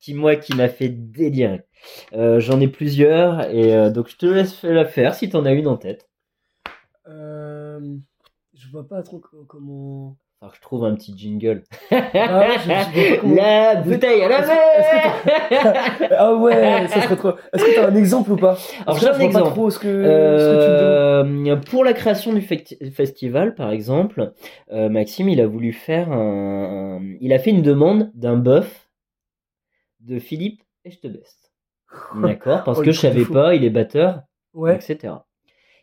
[0.00, 1.62] qui moi qui m'a fait délirer.
[2.14, 5.52] Euh, J'en ai plusieurs et euh, donc je te laisse la faire si t'en as
[5.52, 6.08] une en tête.
[7.08, 7.80] Euh,
[8.54, 10.16] je vois pas trop co- comment.
[10.42, 11.64] Alors que je trouve un petit jingle.
[11.90, 11.96] Ah,
[12.38, 16.10] ouais, je- je La bouteille à la mer.
[16.18, 17.32] Ah ouais, ça serait trop.
[17.52, 19.44] Est-ce que t'as un exemple ou pas Alors j'ai un exemple.
[19.44, 21.50] pas trop ce que, ce que tu me.
[21.52, 24.32] Euh, pour la création du festi- festival, par exemple,
[24.72, 28.88] euh, Maxime, il a voulu faire un, il a fait une demande d'un bœuf
[30.00, 31.52] de Philippe Echtebest.
[32.14, 34.22] D'accord, parce Oh, que je savais pas, il est batteur,
[34.54, 34.74] Ouais.
[34.76, 35.12] etc.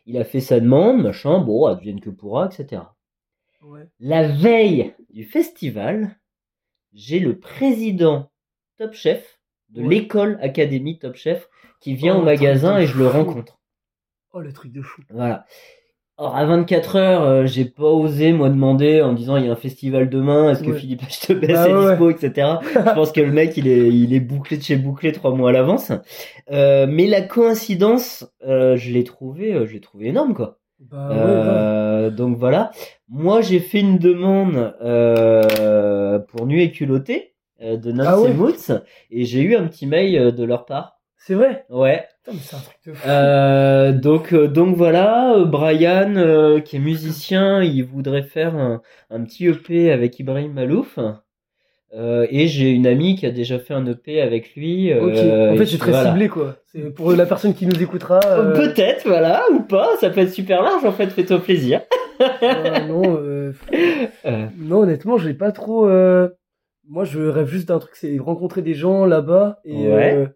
[0.04, 2.82] Il a fait sa demande, machin, bon, advienne que pourra, etc.
[3.62, 3.86] ouais.
[4.00, 6.16] La veille du festival,
[6.92, 8.30] j'ai le président
[8.78, 9.38] Top Chef
[9.70, 9.88] de Ouais.
[9.88, 11.48] l'école Académie Top Chef
[11.80, 13.58] qui vient Oh, au magasin et je le rencontre.
[14.32, 15.02] Oh, le truc de fou.
[15.10, 15.44] Voilà.
[16.20, 19.52] Or, à 24 heures, euh, j'ai pas osé, moi, demander en disant il y a
[19.52, 20.78] un festival demain, est-ce que Ouais.
[20.78, 22.48] Philippe Echtebest Bah est ouais, dispo, etc.
[22.74, 25.50] Je pense que le mec, il est, il est bouclé de chez bouclé trois mois
[25.50, 25.92] à l'avance.
[26.50, 30.57] Euh, mais la coïncidence, euh, je l'ai trouvé, je l'ai trouvé énorme, quoi.
[30.80, 31.16] Bah ouais.
[31.16, 32.70] Euh, donc voilà.
[33.08, 38.32] Moi, j'ai fait une demande euh, pour Nuit et culotté euh, de Nancy Ah ouais
[38.32, 38.72] Moots
[39.10, 41.00] et j'ai eu un petit mail euh, de leur part.
[41.16, 41.66] C'est vrai?
[41.68, 42.06] Ouais.
[42.24, 43.08] Putain, mais c'est un truc de fou.
[43.08, 49.46] Euh, donc, euh, donc voilà, Brian, qui est musicien, il voudrait faire un, un petit
[49.46, 50.98] EP avec Ibrahim Malouf.
[51.94, 54.92] Euh, et j'ai une amie qui a déjà fait un EP avec lui.
[54.92, 56.10] Euh, en et fait, c'est très voilà.
[56.10, 56.56] ciblé, quoi.
[56.66, 58.20] C'est pour la personne qui nous écoutera.
[58.24, 61.80] euh, Peut-être, voilà, ou pas, ça peut être super large en fait, fais-toi plaisir.
[62.42, 63.52] euh, non, euh,
[64.26, 65.86] Euh, non, honnêtement, j'ai pas trop.
[65.88, 66.28] euh,
[66.86, 70.14] Moi, je rêve juste d'un truc, c'est rencontrer des gens là-bas et Ouais.
[70.14, 70.26] euh,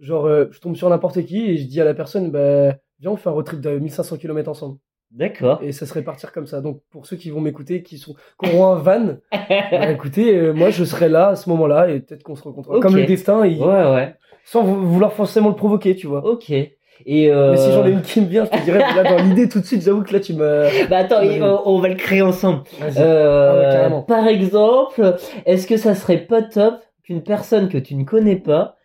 [0.00, 3.10] genre, euh, je tombe sur n'importe qui et je dis à la personne, bah, viens,
[3.10, 4.78] on fait un road trip de 1500 km ensemble.
[5.12, 5.60] D'accord.
[5.62, 6.60] Et ça serait partir comme ça.
[6.60, 10.52] Donc, pour ceux qui vont m'écouter, qui sont, qui auront un van, bah, écoutez, euh,
[10.52, 12.80] moi, je serai là à ce moment-là et peut-être qu'on se rencontrera.
[12.80, 14.14] Comme le destin, il- Ouais, ouais.
[14.44, 16.24] sans vou- vouloir forcément le provoquer, tu vois.
[16.26, 16.50] Ok.
[16.50, 17.50] Et euh...
[17.52, 19.60] Mais si j'en ai une qui me vient, je te dirais, là, dans l'idée, tout
[19.60, 20.64] de suite, j'avoue que là, tu m'as.
[20.90, 22.62] Bah attends, on, on va le créer ensemble.
[22.98, 27.94] Euh, Ah ouais, par exemple, est-ce que ça serait pas top qu'une personne que tu
[27.96, 28.76] ne connais pas,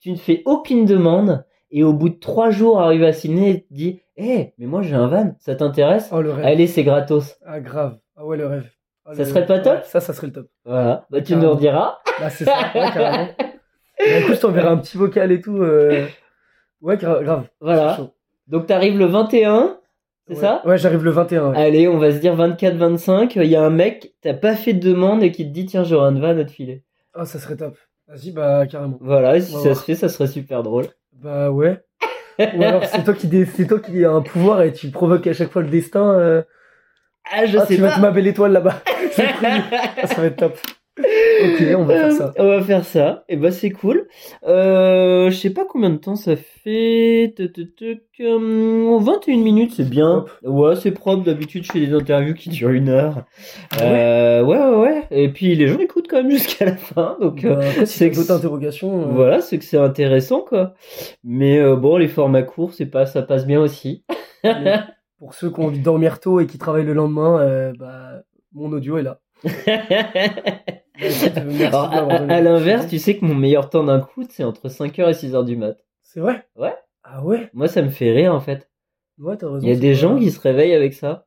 [0.00, 3.12] tu ne fais aucune demande et au bout de trois jours arrive à et
[3.62, 6.08] te dit, hé, mais moi j'ai un van, ça t'intéresse?
[6.12, 6.44] Oh, le rêve.
[6.44, 7.36] Allez, c'est gratos.
[7.44, 7.98] Ah, grave.
[8.16, 8.68] Ah ouais, le rêve.
[9.04, 9.74] Ah, Ça le- serait pas top?
[9.78, 10.48] Ouais, Ça, ça serait le top.
[10.64, 11.48] Voilà, bah tu Carrément.
[11.50, 11.98] nous rediras.
[12.18, 13.28] Bah, c'est ça, ouais, carrément.
[13.98, 15.56] Bah, écoute, je t'enverrai un petit vocal et tout.
[15.62, 16.06] euh,
[16.82, 17.48] Ouais, gra- grave.
[17.60, 17.98] Voilà.
[18.46, 19.78] Donc t'arrives le 21,
[20.28, 20.40] c'est Ouais.
[20.40, 20.60] ça?
[20.66, 21.50] Ouais, j'arrive le 21.
[21.52, 21.56] ouais.
[21.58, 24.90] Allez, on va se dire 24-25, il y a un mec, t'as pas fait de
[24.90, 26.84] demande et qui te dit, tiens, j'aurai un van à te filer.
[27.14, 27.76] Ah, ça serait top.
[28.06, 28.98] Vas-y, bah, carrément.
[29.00, 29.76] Voilà, si ça voir.
[29.76, 30.86] se fait, ça serait super drôle.
[31.12, 31.80] Bah, ouais.
[32.38, 35.26] Ou alors, c'est toi qui dé- c'est toi qui as un pouvoir et tu provoques
[35.26, 36.12] à chaque fois le destin.
[36.18, 36.42] euh,
[37.30, 37.88] Ah, je Ah, sais tu pas.
[37.88, 38.80] vas te ma belle étoile là-bas.
[39.12, 39.24] C'est.
[39.42, 40.58] Ah, ça va être top.
[41.44, 42.32] Ok, on va faire Euh, ça.
[42.38, 43.24] On va faire ça.
[43.28, 44.06] Et bah c'est cool.
[44.46, 47.34] Euh, je sais pas combien de temps ça fait.
[47.36, 50.24] Tuc, tuc, tuc, hum, 21 minutes, c'est bien.
[50.44, 51.24] Ouais, c'est propre.
[51.24, 53.24] D'habitude, je fais des interviews qui durent une heure.
[53.72, 55.02] Ah ouais Euh, ouais, ouais, ouais.
[55.10, 57.16] Et puis les gens écoutent quand même jusqu'à la fin.
[57.20, 59.02] Donc euh, Bah, si c'est d'autres interrogations.
[59.02, 60.74] euh, voilà, c'est que c'est intéressant quoi.
[61.24, 64.04] Mais euh, bon, les formats courts, c'est pas, ça passe bien aussi.
[65.18, 68.22] Pour ceux qui ont envie de dormir tôt et qui travaillent le lendemain, euh, bah,
[68.54, 69.20] mon audio est là.
[71.00, 75.12] Alors, à, l'inverse, tu sais que mon meilleur temps d'un coup, c'est entre 5h et
[75.12, 75.76] 6h du mat.
[76.02, 76.46] C'est vrai?
[76.56, 76.74] Ouais.
[77.04, 77.50] Ah ouais?
[77.54, 78.68] Moi, ça me fait rire en fait.
[79.18, 79.60] Ouais, t'as raison.
[79.66, 81.26] Il y a des gens qui se réveillent avec ça.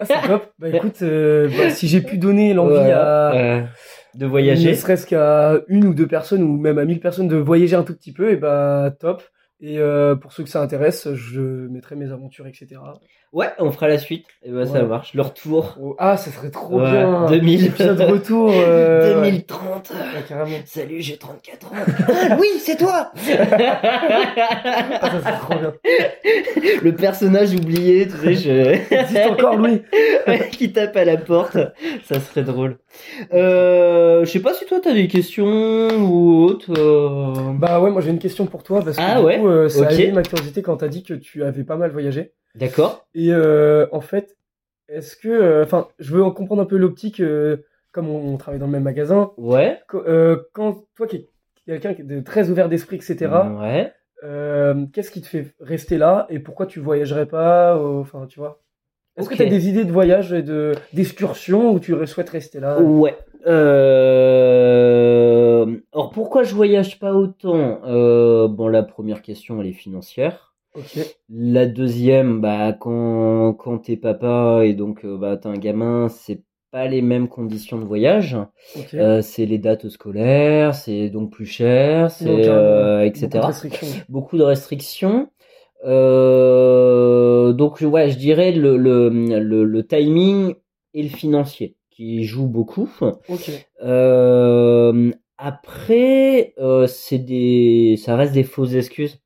[0.00, 0.52] Ah, c'est top.
[0.58, 3.62] Bah écoute, euh, bah, si j'ai pu donner l'envie à Euh,
[4.14, 4.70] de voyager.
[4.70, 7.82] ne serait-ce qu'à une ou deux personnes ou même à mille personnes de voyager un
[7.82, 9.22] tout petit peu, et bah top.
[9.60, 12.80] Et euh, pour ceux que ça intéresse, je mettrai mes aventures, etc.
[13.32, 14.24] Ouais, on fera la suite.
[14.42, 14.84] Et ben ça Ouais.
[14.86, 15.12] marche.
[15.12, 15.76] Le retour.
[15.80, 17.26] Oh, ah, ça serait trop Ouais, bien.
[17.26, 17.66] 2000.
[17.66, 18.50] Épisode retour.
[18.54, 19.30] euh, ouais.
[19.32, 19.90] 2030.
[19.90, 20.56] Ouais, carrément.
[20.64, 21.70] Salut, j'ai 34 ans.
[21.76, 23.12] Ah, oui, c'est toi.
[25.00, 25.72] Ah, ça serait trop bien.
[26.82, 28.94] Le personnage oublié, tu sais, je...
[28.94, 29.82] Existe encore, Louis.
[30.52, 31.56] qui tape à la porte.
[32.04, 32.78] Ça serait drôle.
[33.32, 35.46] Euh, je sais pas si toi t'as des questions
[35.98, 36.72] ou autre.
[36.76, 37.52] euh.
[37.58, 39.68] Bah ouais, moi j'ai une question pour toi parce que Ah du ouais coup, euh,
[39.68, 39.86] ça Ok.
[39.88, 42.32] a éveillé ma curiosité quand t'as dit que tu avais pas mal voyagé.
[42.58, 43.06] D'accord.
[43.14, 44.36] Et euh, en fait,
[44.88, 47.58] est-ce que, euh, enfin, je veux en comprendre un peu l'optique, euh,
[47.92, 49.30] comme on, on travaille dans le même magasin.
[49.36, 49.80] Ouais.
[49.88, 51.28] Qu- euh, quand toi qui es
[51.66, 53.28] quelqu'un de très ouvert d'esprit, etc.
[53.60, 53.92] Ouais.
[54.24, 58.60] euh, Qu'est-ce qui te fait rester là et pourquoi tu voyagerais pas Enfin, tu vois?
[59.16, 62.60] Est-ce que tu as des idées de voyage et de d'excursion ou tu souhaites rester
[62.60, 62.80] là?
[62.80, 63.16] Ouais.
[64.38, 65.76] Euh...
[65.92, 67.80] Alors pourquoi je voyage pas autant?
[67.86, 70.47] Euh, Bon, la première question elle est financière.
[71.30, 76.42] La deuxième, bah quand quand t'es papa et donc euh, bah t'as un gamin, c'est
[76.70, 78.36] pas les mêmes conditions de voyage.
[78.94, 83.44] Euh, c'est les dates scolaires, c'est donc plus cher, c'est euh, etc.
[84.08, 85.30] Beaucoup de restrictions.
[85.84, 90.54] Euh, donc ouais, je dirais le, le, le, le timing
[90.94, 92.88] et le financier qui jouent beaucoup.
[95.40, 96.54] Après,
[96.88, 99.20] c'est des, ça reste des fausses excuses.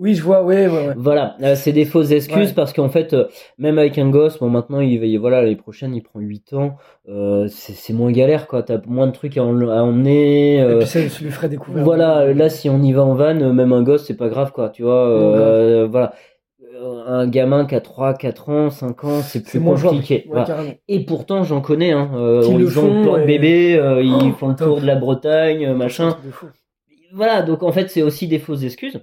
[0.00, 0.42] Oui, je vois.
[0.42, 0.94] Ouais, ouais, ouais.
[0.96, 2.54] Voilà, euh, c'est des fausses excuses Ouais.
[2.54, 3.26] parce qu'en fait, euh,
[3.58, 6.76] même avec un gosse, bon maintenant il va, voilà, l'année prochaine il prend 8 ans,
[7.08, 8.62] euh, c'est moins galère quoi.
[8.62, 10.56] T'as moins de trucs à, en- à emmener.
[10.56, 11.84] Et euh, puis ça, je lui ferai découvrir.
[11.84, 14.70] voilà, là si on y va en van, même un gosse, c'est pas grave quoi,
[14.70, 15.06] tu vois.
[15.06, 16.14] euh, voilà.
[17.06, 20.24] Un gamin qui a 3, 4 ans, 5 ans, c'est plus moins compliqué.
[20.30, 20.62] Ouais, Voilà.
[20.88, 22.08] Et pourtant, j'en connais, hein.
[22.14, 24.86] Ils le ont font, le plan de bébé, euh, ils Oh, font le tour de
[24.86, 26.16] la Bretagne, machin.
[27.12, 28.98] Voilà, donc en fait, c'est aussi des fausses excuses.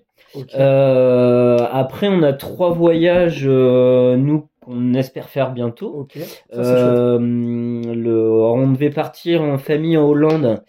[0.56, 6.08] Euh, après, on a trois voyages, euh, nous, qu'on espère faire bientôt.
[6.52, 6.60] Ça.
[6.60, 10.63] Euh, le, on devait partir en famille en Hollande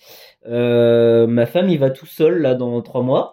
[0.47, 3.33] Euh, ma femme, il va tout seul là dans trois mois.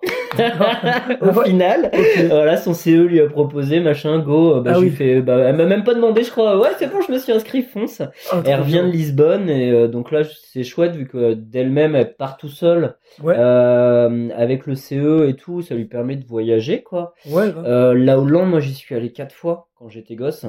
[1.21, 1.91] Au final,
[2.29, 4.61] voilà, son CE lui a proposé machin, go.
[4.61, 4.95] Bah, Ah je lui oui.
[4.95, 6.59] fais, bah, elle m'a même pas demandé, je crois.
[6.59, 8.01] Ouais, c'est bon, je me suis inscrit, fonce.
[8.27, 8.91] Trop Elle revient de.
[8.91, 13.35] Lisbonne et euh, donc là, c'est chouette vu que d'elle-même, elle part tout seule Ouais,
[13.37, 17.13] euh, avec le CE et tout, ça lui permet de voyager quoi.
[17.29, 17.51] ouais.
[17.65, 20.45] Euh, la Hollande, moi, j'y suis allé quatre fois quand j'étais gosse.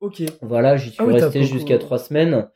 [0.00, 0.22] Ok.
[0.42, 2.46] Voilà, j'y suis Ah oui, resté beaucoup- jusqu'à trois semaines.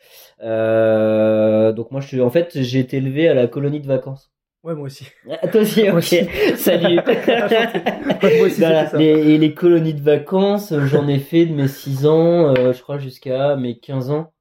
[0.42, 4.31] Euh, donc moi, je suis, en fait, j'ai été élevé à la colonie de vacances.
[4.64, 5.07] Ouais, moi aussi.
[5.29, 5.96] Ah, toi aussi, ok.
[5.96, 6.20] aussi.
[6.57, 6.98] Salut.
[8.22, 8.98] Ouais, moi aussi, Voilà, c'était ça.
[8.98, 12.72] les, et les colonies de vacances, euh, j'en ai fait de mes 6 ans, euh,
[12.72, 14.33] je crois, jusqu'à mes 15 ans.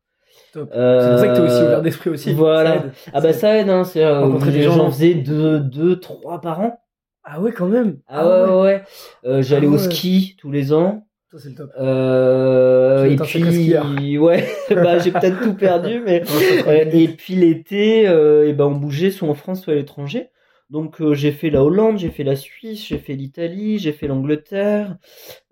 [0.54, 0.70] Top.
[0.76, 2.34] Euh, C'est pour ça que t'es aussi ouvert d'esprit aussi.
[2.34, 2.70] voilà.
[2.72, 2.92] Ça aide.
[3.14, 4.92] Ah bah ça aide, hein, c'est euh, Rencontrer des gens.
[4.92, 6.80] faisaient deux, deux, trois par an.
[7.24, 8.00] Ah ouais, quand même.
[8.08, 8.84] Ah ouais, ouais, ouais.
[9.26, 11.08] Euh, J'allais Ah au ski tous les ans.
[11.32, 11.72] Ça, c'est le top.
[11.80, 16.24] Euh, et puis, ouais, bah j'ai peut-être tout perdu, mais
[16.68, 20.30] Euh, et puis l'été, euh, et ben on bougeait soit en France soit à l'étranger.
[20.70, 24.08] Donc euh, j'ai fait la Hollande, j'ai fait la Suisse, j'ai fait l'Italie, j'ai fait
[24.08, 24.98] l'Angleterre,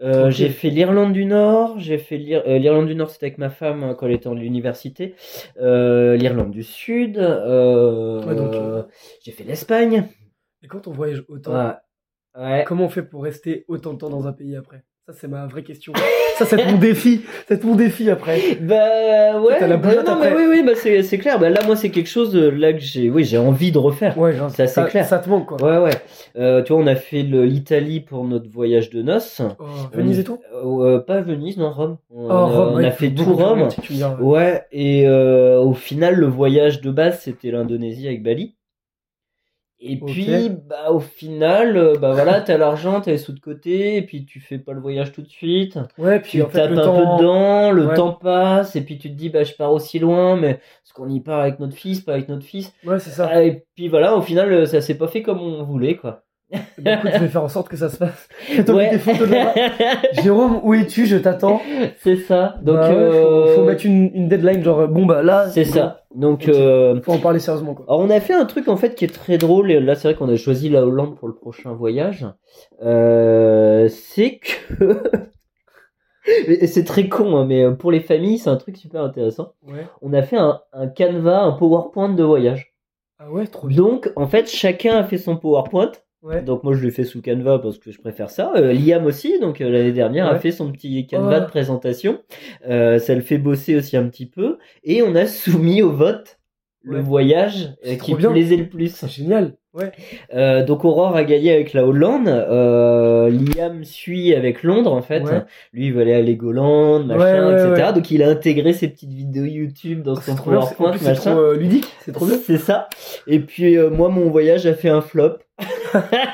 [0.01, 3.49] euh, j'ai fait l'Irlande du Nord, j'ai fait l'Ir- l'Irlande du Nord c'était avec ma
[3.49, 5.15] femme hein, quand elle était en l'université,
[5.59, 8.83] euh, l'Irlande du Sud, Ouais,
[9.23, 10.05] j'ai fait l'Espagne.
[10.63, 11.73] Et quand on voyage autant, Ouais.
[12.37, 12.63] Ouais.
[12.65, 14.83] comment on fait pour rester autant de temps dans un pays après?
[15.09, 15.91] Ça, c'est ma vraie question.
[16.37, 17.21] ça, c'est mon défi.
[17.47, 18.57] C'est mon défi après.
[18.61, 19.55] Bah ouais.
[19.57, 20.35] T'as la bah, non mais après.
[20.35, 21.39] oui oui bah c'est c'est clair.
[21.39, 24.15] Bah là moi c'est quelque chose euh, là que j'ai oui j'ai envie de refaire.
[24.19, 25.05] Ouais, genre, Ça, c'est ça, clair.
[25.05, 25.57] ça te manque, quoi.
[25.63, 25.95] Ouais, ouais.
[26.37, 29.41] Euh, tu vois, on a fait l'Italie pour notre voyage de noces.
[29.59, 31.97] Oh, Venise et tout Euh, euh, Pas Venise, non, Rome.
[32.11, 33.67] On, Oh, a- Rome, on ouais, a fait tout Rome.
[34.21, 38.53] Ouais, et euh, au final, le voyage de base, c'était l'Indonésie avec Bali.
[39.81, 43.95] Et puis, bah, au final, euh, bah voilà, t'as l'argent, t'as les sous de côté,
[43.97, 45.79] et puis tu fais pas le voyage tout de suite.
[45.97, 46.95] Ouais, puis Tu en fait, tapes le un temps...
[46.97, 47.95] peu dedans, le Ouais.
[47.95, 51.09] temps passe, et puis tu te dis, bah, je pars aussi loin, mais est-ce qu'on
[51.09, 52.73] y part avec notre fils, pas avec notre fils?
[52.83, 53.31] Ouais, c'est ça.
[53.31, 56.25] Ah, Et puis voilà, au final, euh, ça s'est pas fait comme on voulait, quoi.
[56.79, 58.27] Bah, écoute, je vais faire en sorte que ça se passe.
[58.69, 58.89] Ouais.
[58.89, 60.21] des photos de.
[60.23, 61.05] Jérôme, où es-tu?
[61.05, 61.61] Je t'attends.
[61.99, 62.55] c'est ça.
[62.63, 65.47] Donc, Bah euh, faut, faut mettre une, une deadline, genre, bon, bah là.
[65.49, 66.03] c'est bon, ça.
[66.15, 67.85] Donc, euh, Faut en parler sérieusement, quoi.
[67.87, 69.69] alors on a fait un truc en fait qui est très drôle.
[69.71, 72.25] Et là, c'est vrai qu'on a choisi la Hollande pour le prochain voyage.
[72.83, 75.01] Euh, c'est que
[76.47, 79.53] Et c'est très con, hein, mais pour les familles, c'est un truc super intéressant.
[79.67, 79.87] Ouais.
[80.01, 82.73] On a fait un, un canevas, un PowerPoint de voyage.
[83.19, 83.77] Ah ouais, trop bien.
[83.77, 85.91] Donc, en fait, chacun a fait son PowerPoint.
[86.21, 86.41] Ouais.
[86.41, 88.51] Donc moi je l'ai fait sous Canva parce que je préfère ça.
[88.57, 91.41] Euh, Liam aussi, donc euh, l'année dernière a fait son petit Canva Oh.
[91.41, 92.19] de présentation.
[92.67, 94.57] Euh, ça le fait bosser aussi un petit peu.
[94.83, 96.37] Et on a soumis au vote
[96.81, 98.31] le voyage euh, qui bien.
[98.31, 98.93] plaisait le plus.
[98.95, 99.53] C'est génial.
[99.73, 99.91] Ouais.
[100.33, 102.27] Euh, donc Aurore a gagné avec la Hollande.
[102.27, 105.21] Euh, Liam suit avec Londres en fait.
[105.73, 107.91] Lui il veut aller à Legoland, machin, etc.
[107.93, 111.31] Donc il a intégré ses petites vidéos YouTube dans C'est son PowerPoint, plus, c'est machin.
[111.35, 111.87] trop ludique.
[112.03, 112.37] C'est trop bien.
[112.43, 112.89] C'est ça.
[113.27, 115.37] Et puis euh, moi mon voyage a fait un flop.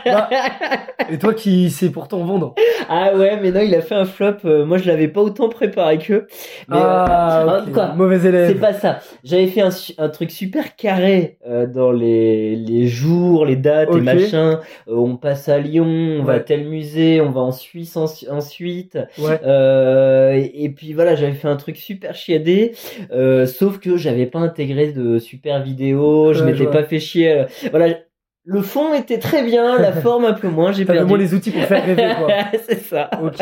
[0.05, 0.29] Bah,
[1.11, 2.55] Et toi qui sais pourtant vendre.
[2.89, 4.37] Ah ouais, mais non, il a fait un flop.
[4.45, 6.25] euh, moi, je l'avais pas autant préparé qu'eux.
[6.67, 7.71] Mais, ah, euh, ok.
[7.73, 8.59] quoi Mauvais C'est élève.
[8.59, 8.99] pas ça.
[9.23, 14.01] J'avais fait un, truc super carré euh, dans les, les jours, les dates et Ok.
[14.03, 14.59] machin.
[14.87, 15.85] Euh, on passe à Lyon,
[16.19, 18.97] on va à tel musée, on va en Suisse en- ensuite.
[19.19, 19.39] Ouais.
[19.45, 22.73] Euh, et, et puis voilà, j'avais fait un truc super chiadé.
[23.11, 26.33] Euh, sauf que j'avais pas intégré de super vidéo.
[26.33, 27.31] Je m'étais pas fait chier.
[27.31, 27.87] euh, Voilà.
[28.45, 30.71] Le fond était très bien, la forme un peu moins.
[30.71, 30.99] J'ai perdu.
[31.01, 32.27] vraiment les outils pour faire rêver, quoi.
[32.67, 33.09] C'est ça.
[33.21, 33.37] Ok.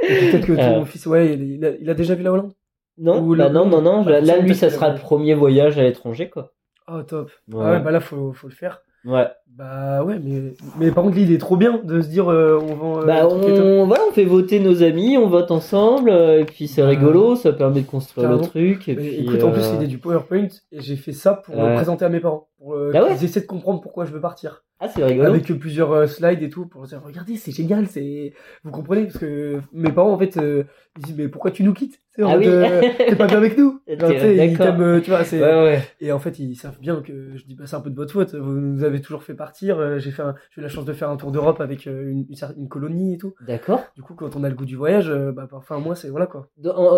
[0.00, 0.84] Peut-être que ton Euh.
[0.84, 2.52] fils, ouais, il, a, il a déjà vu la Hollande?
[2.98, 4.02] Non, Ou bah non, non, non.
[4.02, 6.52] Bah, là, lui, ça sera le premier voyage à l'étranger, quoi.
[6.88, 7.30] Oh, top.
[7.52, 7.62] Ouais.
[7.64, 8.82] Ah ouais, bah là, faut, faut le faire.
[9.04, 9.26] Ouais.
[9.56, 12.74] Bah ouais, mais, mais par contre, il est trop bien de se dire, euh, on
[12.74, 13.02] vend.
[13.02, 16.44] euh, Bah, le on, voilà, on fait voter nos amis, on vote ensemble, euh, et
[16.46, 19.20] puis c'est Bah, rigolo, ça permet de construire le truc, et Mais puis.
[19.20, 21.74] écoute, en plus, euh, l'idée du PowerPoint, et j'ai fait ça pour euh, Ouais.
[21.74, 24.20] présenter à mes parents, pour euh, Ah ouais qu'ils essaient de comprendre pourquoi je veux
[24.22, 24.64] partir.
[24.84, 25.28] Ah, c'est rigolo.
[25.28, 28.32] Avec euh, plusieurs euh, slides et tout, pour dire, regardez, c'est génial, c'est.
[28.64, 30.64] Vous comprenez Parce que mes parents, en fait, euh,
[30.98, 32.46] ils disent, mais pourquoi tu nous quittes sais, en Ah oui.
[32.48, 34.74] euh, T'es pas bien avec nous T'es Genre, tu sais, Ils d'accord.
[34.74, 35.40] t'aiment, euh, tu vois, c'est.
[35.40, 35.82] Ouais, ouais.
[36.00, 38.12] Et en fait, ils savent bien que je dis, bah, c'est un peu de votre
[38.12, 38.34] faute.
[38.34, 39.78] Vous nous avez toujours fait partir.
[39.78, 40.22] euh, J'ai fait,
[40.54, 42.68] j'ai eu la chance de faire un tour d'Europe avec euh, une, une, cer- une
[42.68, 43.34] colonie et tout.
[43.46, 43.82] D'accord.
[43.96, 46.26] Du coup, quand on a le goût du voyage, euh, bah, parfois, moi, c'est voilà
[46.26, 46.48] quoi.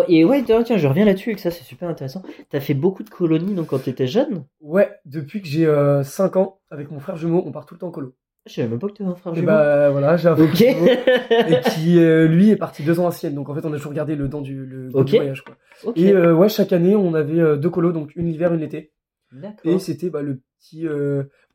[0.07, 2.21] Et ouais, tiens, je reviens là-dessus, et que ça, c'est super intéressant.
[2.51, 4.43] T'as fait beaucoup de colonies, donc, quand t'étais jeune?
[4.61, 7.79] Ouais, depuis que j'ai euh, 5 ans, avec mon frère jumeau, on part tout le
[7.79, 8.13] temps en colo.
[8.47, 9.47] Je savais même pas que t'avais un frère jumeau.
[9.47, 10.55] bah voilà, j'ai un frère Ok.
[10.55, 10.85] jumeau.
[11.49, 13.33] Et qui, euh, lui, est parti deux ans à Sienne.
[13.33, 15.43] Donc en fait, on a toujours gardé le temps du, le du voyage.
[15.43, 15.55] Quoi.
[15.95, 18.91] Et euh, ouais, chaque année, on avait euh, deux colos, donc une l'hiver, une l'été.
[19.31, 19.71] D'accord.
[19.71, 20.87] Et c'était bah, le petit.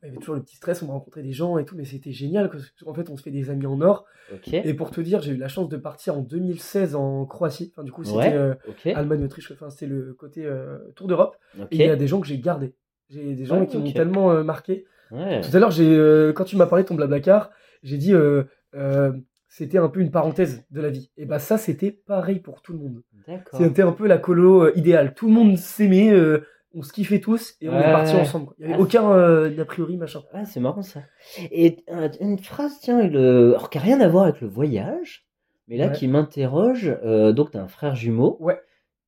[0.03, 1.85] Il y avait toujours le petit stress, on va rencontrer des gens et tout, mais
[1.85, 2.49] c'était génial.
[2.49, 4.05] Parce qu'en fait, on se fait des amis en or.
[4.51, 7.71] Et pour te dire, j'ai eu la chance de partir en 2016 en Croatie.
[7.75, 8.33] Enfin, du coup, c'était Ouais.
[8.33, 8.55] euh.
[8.95, 9.51] Allemagne, Autriche.
[9.51, 11.37] Enfin, c'était le côté euh, Tour d'Europe.
[11.71, 12.73] Et il y a des gens que j'ai gardés.
[13.09, 14.85] J'ai des gens Ouais, qui m'ont tellement euh, marqué.
[15.11, 15.41] Ouais.
[15.41, 17.51] Tout à l'heure, j'ai quand tu m'as parlé de ton blablacar,
[17.83, 18.13] j'ai dit
[19.47, 21.11] c'était un peu une parenthèse de la vie.
[21.17, 23.01] Et bah ça, c'était pareil pour tout le monde.
[23.53, 25.13] C'était un peu la colo idéale.
[25.13, 26.11] Tout le monde s'aimait,
[26.73, 27.79] on se kiffait tous et on Ouais.
[27.79, 28.53] est partis ensemble.
[28.57, 30.21] Il y avait Ah, aucun euh, d'a priori machin.
[30.33, 31.01] Ah, c'est marrant ça.
[31.51, 33.49] Et euh, une phrase, tiens, le...
[33.51, 35.25] alors qui a rien à voir avec le voyage,
[35.67, 35.91] mais là Ouais.
[35.93, 36.95] qui m'interroge.
[37.05, 38.37] euh, donc, t'as un frère jumeau.
[38.39, 38.59] Ouais.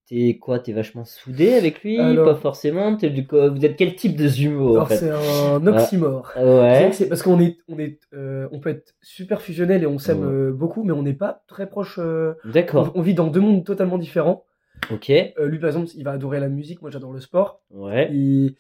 [0.10, 1.98] T'es quoi T'es vachement soudé avec lui?
[1.98, 2.98] Alors- Pas forcément?
[2.98, 3.26] T'es du...
[3.32, 4.98] Vous êtes quel type de jumeau en fait?
[4.98, 6.34] c'est un oxymore.
[6.36, 6.90] Ah Ouais.
[6.92, 10.24] c'est parce qu'on est, on est, euh, on peut être super fusionnel et on s'aime
[10.26, 12.00] euh, beaucoup, mais on n'est pas très proche.
[12.00, 12.92] euh, on, D'accord.
[12.96, 14.44] on vit dans deux mondes totalement différents.
[14.92, 15.10] Ok.
[15.10, 16.82] Euh, lui, par exemple, il va adorer la musique.
[16.82, 17.62] Moi, j'adore le sport.
[17.72, 18.10] Ouais.
[18.14, 18.56] Et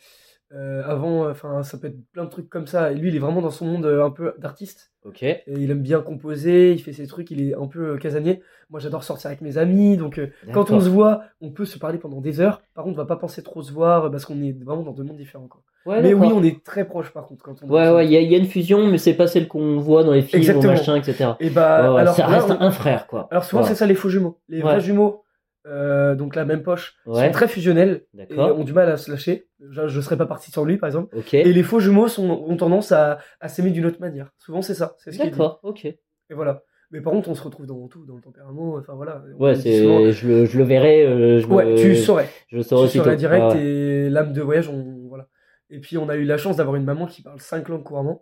[0.53, 2.91] euh, avant, enfin, ça peut être plein de trucs comme ça.
[2.91, 4.91] Et lui, il est vraiment dans son monde euh, un peu d'artiste.
[5.03, 5.21] Ok.
[5.23, 6.71] Et il aime bien composer.
[6.71, 7.29] Il fait ses trucs.
[7.31, 8.41] Il est un peu casanier.
[8.69, 9.97] Moi, j'adore sortir avec mes amis.
[9.97, 10.21] Donc,
[10.53, 12.61] quand on se voit, on peut se parler pendant des heures.
[12.73, 15.03] Par contre, on va pas penser trop se voir parce qu'on est vraiment dans deux
[15.03, 15.47] mondes différents.
[15.47, 15.61] Quoi.
[15.85, 17.67] Ouais, mais oui, on est très proches par contre quand on.
[17.69, 19.77] Ouais, ouais, il y, a- il y a une fusion, mais c'est pas celle qu'on
[19.79, 21.31] voit dans les films machin, etc.
[21.41, 23.27] Et bah, Ouais, ouais, alors, ça reste on- un frère, quoi.
[23.31, 24.39] alors souvent, c'est ça les faux jumeaux.
[24.47, 25.22] Les vrais jumeaux,
[25.65, 27.25] euh, donc la même poche, Ouais.
[27.27, 29.47] sont très fusionnels et ont du mal à se lâcher.
[29.69, 31.15] Je, je serais pas parti sur lui, par exemple.
[31.33, 34.31] Et les faux jumeaux sont, ont tendance à, à s'aimer d'une autre manière.
[34.39, 34.95] Souvent, c'est ça.
[34.99, 35.19] C'est ce.
[35.23, 35.59] D'accord.
[35.63, 35.85] Ok.
[35.85, 35.97] Et
[36.31, 36.63] voilà.
[36.91, 38.75] Mais par contre, on se retrouve dans tout, dans le tempérament.
[38.75, 39.23] Enfin voilà.
[39.39, 41.05] Ouais, souvent- je le, je le verrai.
[41.07, 42.27] euh, je Ouais, me- tu saurais.
[42.49, 43.63] Je le saurai tu saurais direct Ouais, ouais.
[43.65, 45.27] et l'âme de voyage, on voilà.
[45.71, 48.21] Et puis on a eu la chance d'avoir une maman qui parle cinq langues couramment.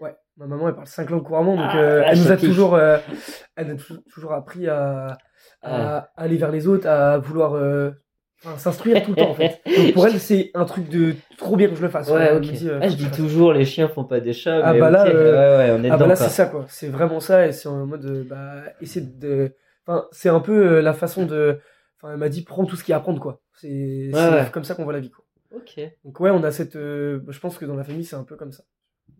[0.00, 2.74] ouais, ma maman elle parle cinq langues couramment, donc Ah, euh, elle nous a toujours,
[2.74, 2.98] euh,
[3.54, 5.16] elle a tou- toujours appris à,
[5.62, 7.90] à aller vers les autres, à vouloir euh,
[8.44, 9.60] enfin, s'instruire tout le temps en fait.
[9.66, 12.10] Donc, pour elle c'est un truc de trop bien que je le fasse.
[12.10, 12.46] Ouais, Elle ok.
[12.46, 14.60] me dit, euh, ah, je dis toujours, les chiens font pas des chats.
[14.64, 16.88] Ah, bah là, euh, ouais, ouais, on est Ah bah là c'est ça quoi, c'est
[16.88, 19.54] vraiment ça et c'est en mode bah essayer de,
[19.86, 21.58] enfin c'est un peu la façon de,
[22.00, 23.40] enfin elle m'a dit prends tout ce qu'il y a à prendre quoi.
[23.54, 24.46] C'est ouais.
[24.52, 25.24] comme ça qu'on voit la vie quoi.
[25.54, 25.78] Ok.
[26.04, 26.76] Donc ouais, on a cette.
[26.76, 28.64] euh, je pense que dans la famille, c'est un peu comme ça.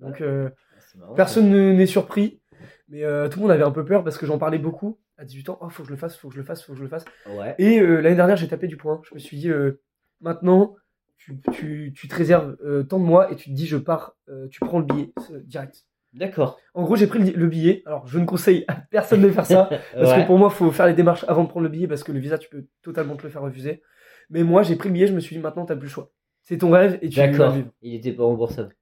[0.01, 2.41] Donc marrant, personne ne- n'est surpris,
[2.89, 5.49] mais tout le monde avait un peu peur parce que j'en parlais beaucoup à 18
[5.51, 5.59] ans.
[5.63, 6.89] Oh, faut que je le fasse, faut que je le fasse, faut que je le
[6.89, 7.05] fasse.
[7.27, 7.55] Ouais.
[7.59, 9.01] Et euh, l'année dernière, j'ai tapé du poing.
[9.09, 9.81] Je me suis dit, euh,
[10.21, 10.75] maintenant,
[11.17, 14.17] tu, tu, tu te réserves euh, tant de mois et tu te dis, je pars,
[14.51, 15.13] tu prends le billet
[15.45, 15.85] direct.
[16.13, 16.59] D'accord.
[16.75, 17.83] En gros, j'ai pris le, le billet.
[17.87, 19.71] Alors, je ne conseille à personne de faire ça.
[19.95, 20.23] Parce Ouais.
[20.23, 22.19] que pour moi, faut faire les démarches avant de prendre le billet parce que le
[22.19, 23.83] visa, tu peux totalement te le faire refuser.
[24.29, 26.11] Mais moi, j'ai pris le billet, je me suis dit, maintenant, t'as plus le choix.
[26.43, 27.53] C'est ton rêve et tu D'accord.
[27.53, 27.69] vivre.
[27.81, 28.75] Il était pas remboursable.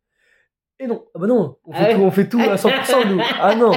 [0.80, 3.20] Et non, ah bah non, on fait, Ah on fait tout à 100% nous.
[3.40, 3.72] Ah non,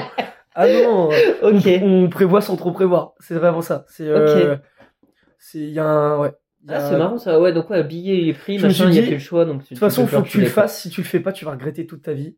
[0.56, 1.10] ah non,
[1.44, 1.64] Ok.
[1.82, 3.14] on, on prévoit sans trop prévoir.
[3.20, 3.86] C'est vraiment ça.
[3.90, 4.56] C'est, euh,
[5.40, 6.30] c'est, il y a un, ouais.
[6.68, 7.40] a- Ah, c'est marrant ça.
[7.40, 9.20] Ouais, donc ouais, le billet il est pris, Je machin, il y a plus le
[9.20, 9.46] choix.
[9.46, 10.82] Donc, tu- De toute façon, faut que tu le fasses.
[10.82, 12.38] Si tu le fais pas, tu vas regretter toute ta vie.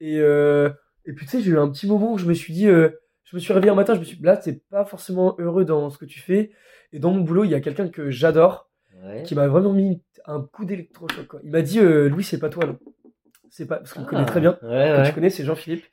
[0.00, 0.68] Et, euh,
[1.06, 2.90] et puis tu sais, j'ai eu un petit moment où je me suis dit, euh,
[3.24, 5.64] je me suis réveillé un matin, je me suis dit, là, t'es pas forcément heureux
[5.64, 6.50] dans ce que tu fais.
[6.92, 8.66] Et dans mon boulot, il y a quelqu'un que j'adore
[9.04, 9.22] Ouais.
[9.22, 11.36] qui m'a vraiment mis un coup d'électrochoc.
[11.44, 12.78] Il m'a dit, euh, Louis, c'est pas toi, non.
[13.50, 14.58] C'est pas, parce qu'il me connaît très bien.
[14.62, 14.68] Ouais,
[15.02, 15.84] Que tu connais, c'est Jean-Philippe.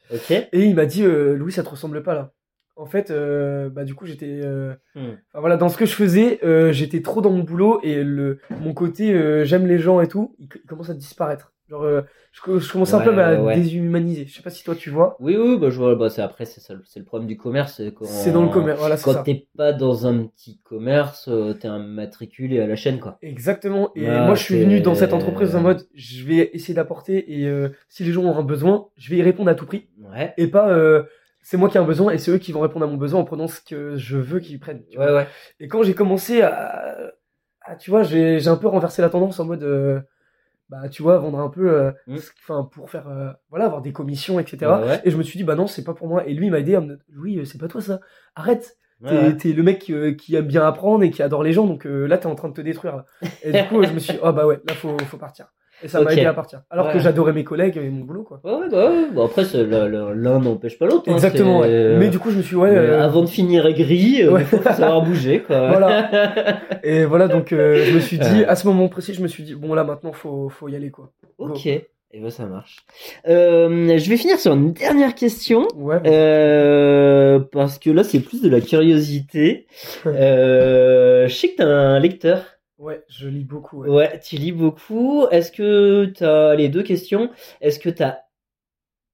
[0.52, 2.32] Et il m'a dit, euh, Louis, ça te ressemble pas là.
[2.78, 5.12] En fait, euh, bah du coup, j'étais, euh, Hmm.
[5.32, 6.40] enfin, voilà, dans ce que je faisais,
[6.74, 10.50] j'étais trop dans mon boulot et le mon côté, j'aime les gens et tout, il,
[10.54, 11.54] il commence à disparaître.
[11.70, 12.02] Genre, euh,
[12.32, 13.56] je, je commençais un peu à me ouais.
[13.56, 14.26] déshumaniser.
[14.28, 15.16] Je sais pas si toi tu vois.
[15.20, 15.96] Oui, oui, bah je vois.
[15.96, 17.82] Bah, c'est après, c'est ça, c'est le problème du commerce.
[18.04, 21.80] c'est dans le commerce, voilà, Quand t'es pas dans un petit commerce, euh, t'es un
[21.80, 23.18] matriculé à la chaîne, quoi.
[23.22, 23.92] Exactement.
[23.96, 27.40] Et Ah, moi, je suis venu dans cette entreprise en mode, je vais essayer d'apporter
[27.40, 29.88] et euh, si les gens ont un besoin, je vais y répondre à tout prix
[30.02, 30.34] Ouais.
[30.38, 30.70] et pas.
[30.70, 31.04] euh,
[31.42, 33.20] c'est moi qui ai un besoin et c'est eux qui vont répondre à mon besoin
[33.22, 34.84] en prenant ce que je veux qu'ils prennent.
[34.90, 35.06] tu vois.
[35.08, 35.28] Ouais, ouais.
[35.60, 37.12] Et quand j'ai commencé à,
[37.62, 40.00] à- tu vois, j'ai j'ai un peu renversé la tendance en mode, euh,
[40.70, 42.18] bah, tu vois, vendre un peu, euh, Mm.
[42.18, 44.72] ce- enfin, pour faire, euh, voilà, avoir des commissions, etc.
[44.72, 45.02] Ouais, ouais.
[45.04, 46.26] Et je me suis dit, bah non, c'est pas pour moi.
[46.28, 48.00] Et lui, il m'a me, oui, euh, c'est pas toi ça.
[48.36, 48.78] Arrête.
[49.02, 49.38] Ouais, T'es ouais.
[49.38, 52.08] t'es le mec euh, qui aime bien apprendre et qui adore les gens, donc euh,
[52.08, 52.96] là, t'es en train de te détruire.
[52.96, 53.06] Là.
[53.44, 55.48] Et du coup, je me suis dit, oh bah ouais, là, faut, faut partir.
[55.84, 56.62] Et ça m'a aidé à partir.
[56.70, 58.40] Alors que j'adorais mes collègues et mon boulot, quoi.
[58.44, 59.10] Ouais, bah ouais.
[59.14, 61.04] Bon, après, l'un n'empêche pas l'autre.
[61.08, 61.96] hein, Exactement, ouais.
[61.98, 64.62] Mais du coup, je me suis ouais, euh, Avant de finir aigri, euh, il faut
[64.64, 65.68] savoir bouger, quoi.
[65.72, 66.10] Voilà.
[66.84, 69.44] Et voilà, donc euh, je me suis dit, à ce moment précis, je me suis
[69.44, 71.12] dit, bon là maintenant, faut, faut y aller quoi.
[71.38, 71.66] ok.
[72.12, 72.78] Et ben ça marche.
[73.28, 75.68] Euh, je vais finir sur une dernière question.
[75.76, 75.98] Ouais.
[76.06, 79.68] Euh, parce que là, c'est plus de la curiosité.
[80.06, 82.42] Euh, je sais que t'es un lecteur.
[82.78, 83.84] Ouais, je lis beaucoup.
[83.84, 83.90] Ouais.
[83.90, 85.28] Ouais, tu lis beaucoup.
[85.32, 87.30] Est-ce que t'as les deux questions?
[87.62, 88.18] Est-ce que t'as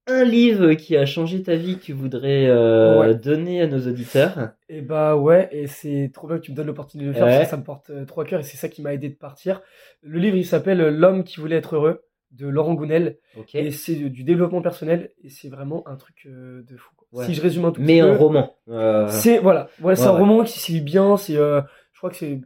[0.08, 3.16] un livre qui a changé ta vie que tu voudrais euh, Ouais.
[3.16, 4.52] donner à nos auditeurs?
[4.68, 7.26] Et bah ouais, et c'est trop bien que tu me donnes l'opportunité de le faire
[7.28, 7.34] Ouais.
[7.38, 9.10] parce que ça me porte euh, trop à cœur et c'est ça qui m'a aidé
[9.10, 9.62] de partir.
[10.02, 13.18] Le livre, il s'appelle L'homme qui voulait être heureux de Laurent Gounel
[13.54, 16.92] et c'est du développement personnel et c'est vraiment un truc euh, de fou.
[17.12, 17.26] Ouais.
[17.26, 18.56] Si je résume un tout Mais petit un peu, roman.
[18.70, 22.10] Euh, c'est voilà, ouais, c'est un roman qui se lit bien, c'est euh, je crois
[22.10, 22.40] que c'est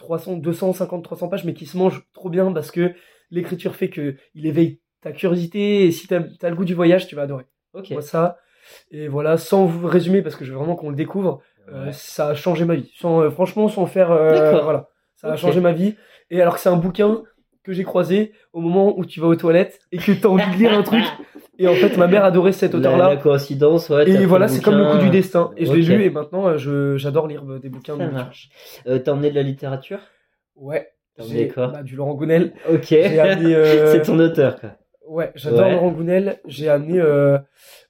[0.00, 2.92] 300 250 300 pages mais qui se mange trop bien parce que
[3.30, 7.06] l'écriture fait que il éveille ta curiosité et si t'as as le goût du voyage,
[7.06, 7.44] tu vas adorer.
[7.74, 7.90] Ok.
[7.90, 8.38] Moi, ça.
[8.90, 11.40] Et voilà, sans vous résumer, parce que je veux vraiment qu'on le découvre,
[11.72, 12.90] euh, ça a changé ma vie.
[12.98, 14.10] Sans, euh, franchement, sans faire.
[14.10, 14.64] euh, D'accord.
[14.64, 14.88] voilà.
[15.16, 15.94] Ça a changé ma vie.
[16.30, 17.22] Et alors que c'est un bouquin
[17.70, 20.50] que j'ai croisé au moment où tu vas aux toilettes et que tu as envie
[20.52, 21.04] de lire un truc.
[21.58, 23.10] Et en fait, ma mère adorait cet auteur-là.
[23.10, 24.04] la coïncidence, ouais.
[24.06, 25.52] t'as Et voilà, c'est comme le coup du destin.
[25.56, 27.96] Et je l'ai lu et maintenant, euh, je, j'adore lire euh, des bouquins.
[27.96, 28.48] Ça de marche.
[28.86, 29.98] Euh, T'as emmené de la littérature?
[30.56, 30.88] Ouais.
[31.16, 31.68] T'as emmené quoi?
[31.68, 32.52] bah, Du Laurent Gounel.
[32.72, 32.86] Ok.
[32.88, 33.54] J'ai amené.
[33.54, 34.70] euh, C'est ton auteur, quoi.
[35.06, 35.72] Ouais, j'adore Ouais.
[35.72, 36.38] Laurent Gounel.
[36.46, 37.36] J'ai amené, euh,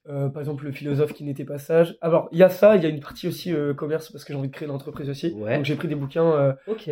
[0.09, 1.97] euh, par exemple, le philosophe qui n'était pas sage.
[2.01, 4.33] Alors, il y a ça, il y a une partie aussi euh, commerce parce que
[4.33, 5.33] j'ai envie de créer l'entreprise aussi.
[5.37, 5.57] Ouais.
[5.57, 6.89] Donc, j'ai pris des bouquins euh, Ok.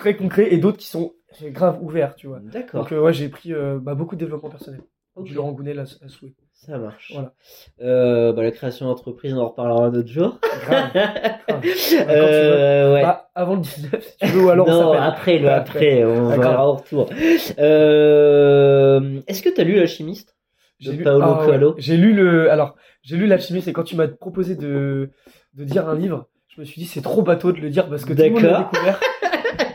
[0.00, 1.12] Très concrets et d'autres qui sont
[1.44, 2.40] grave ouverts, tu vois.
[2.40, 2.82] D'accord.
[2.82, 4.80] Donc, euh, ouais, j'ai pris euh, bah, beaucoup de développement personnel.
[5.16, 6.34] Du Laurent à, à souhait.
[6.54, 7.12] Ça marche.
[7.12, 7.34] Voilà.
[7.82, 10.38] Euh, bah, la création d'entreprise, on en reparlera un autre jour.
[10.66, 10.90] Grave.
[10.92, 11.36] grave.
[12.08, 13.02] Euh, ouais.
[13.02, 16.28] Bah, avant le 19, si tu veux, ou alors on non, après, le après, on
[16.28, 17.10] verra au retour.
[17.58, 20.36] Euh, Est-ce que t'as lu L'Alchimiste
[20.78, 21.74] J'ai de lu, Paolo ah ouais, Coelho?
[21.76, 22.50] J'ai lu le.
[22.50, 25.10] Alors, j'ai lu l'alchimiste et quand tu m'as proposé de,
[25.54, 28.04] de dire un livre, je me suis dit c'est trop bateau de le dire parce
[28.04, 29.00] que tout le monde l'a découvert.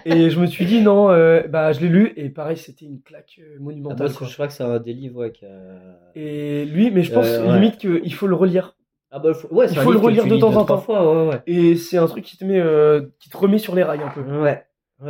[0.05, 3.01] et je me suis dit non, euh, bah je l'ai lu et pareil, c'était une
[3.01, 4.11] claque euh, Ah, monumentale.
[4.13, 4.27] quoi.
[4.27, 7.25] je crois que c'est un des livres ouais, qui a- Et lui, mais je pense
[7.27, 7.53] Euh, ouais.
[7.53, 8.77] limite qu'il faut le relire.
[9.11, 9.47] Ah bah, faut...
[9.53, 10.77] ouais, c'est Il un faut le relire de temps en temps.
[10.77, 13.83] fois, ouais, Et c'est un truc qui te met, euh, qui te remet sur les
[13.83, 14.21] rails un peu.
[14.41, 14.63] ouais.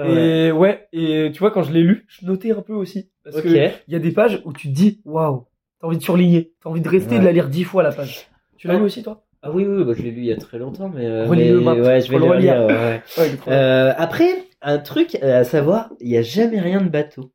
[0.03, 3.11] Et ouais, et tu vois, quand je l'ai lu, je notais un peu aussi.
[3.23, 3.43] Parce Ok.
[3.43, 5.45] que il y a des pages où tu te dis, waouh,
[5.79, 8.27] t'as envie de surligner, t'as envie de rester de la lire dix fois la page.
[8.57, 8.77] Tu l'as Ah.
[8.77, 9.23] lu aussi, toi?
[9.43, 11.53] Ah oui, oui, bah, je l'ai lu il y a très longtemps, mais, euh, mais-
[11.81, 12.65] ouais, je vais le relire.
[12.65, 13.31] ouais, ouais.
[13.47, 14.25] Euh, après,
[14.61, 17.31] un truc à savoir, il n'y a jamais rien de bateau.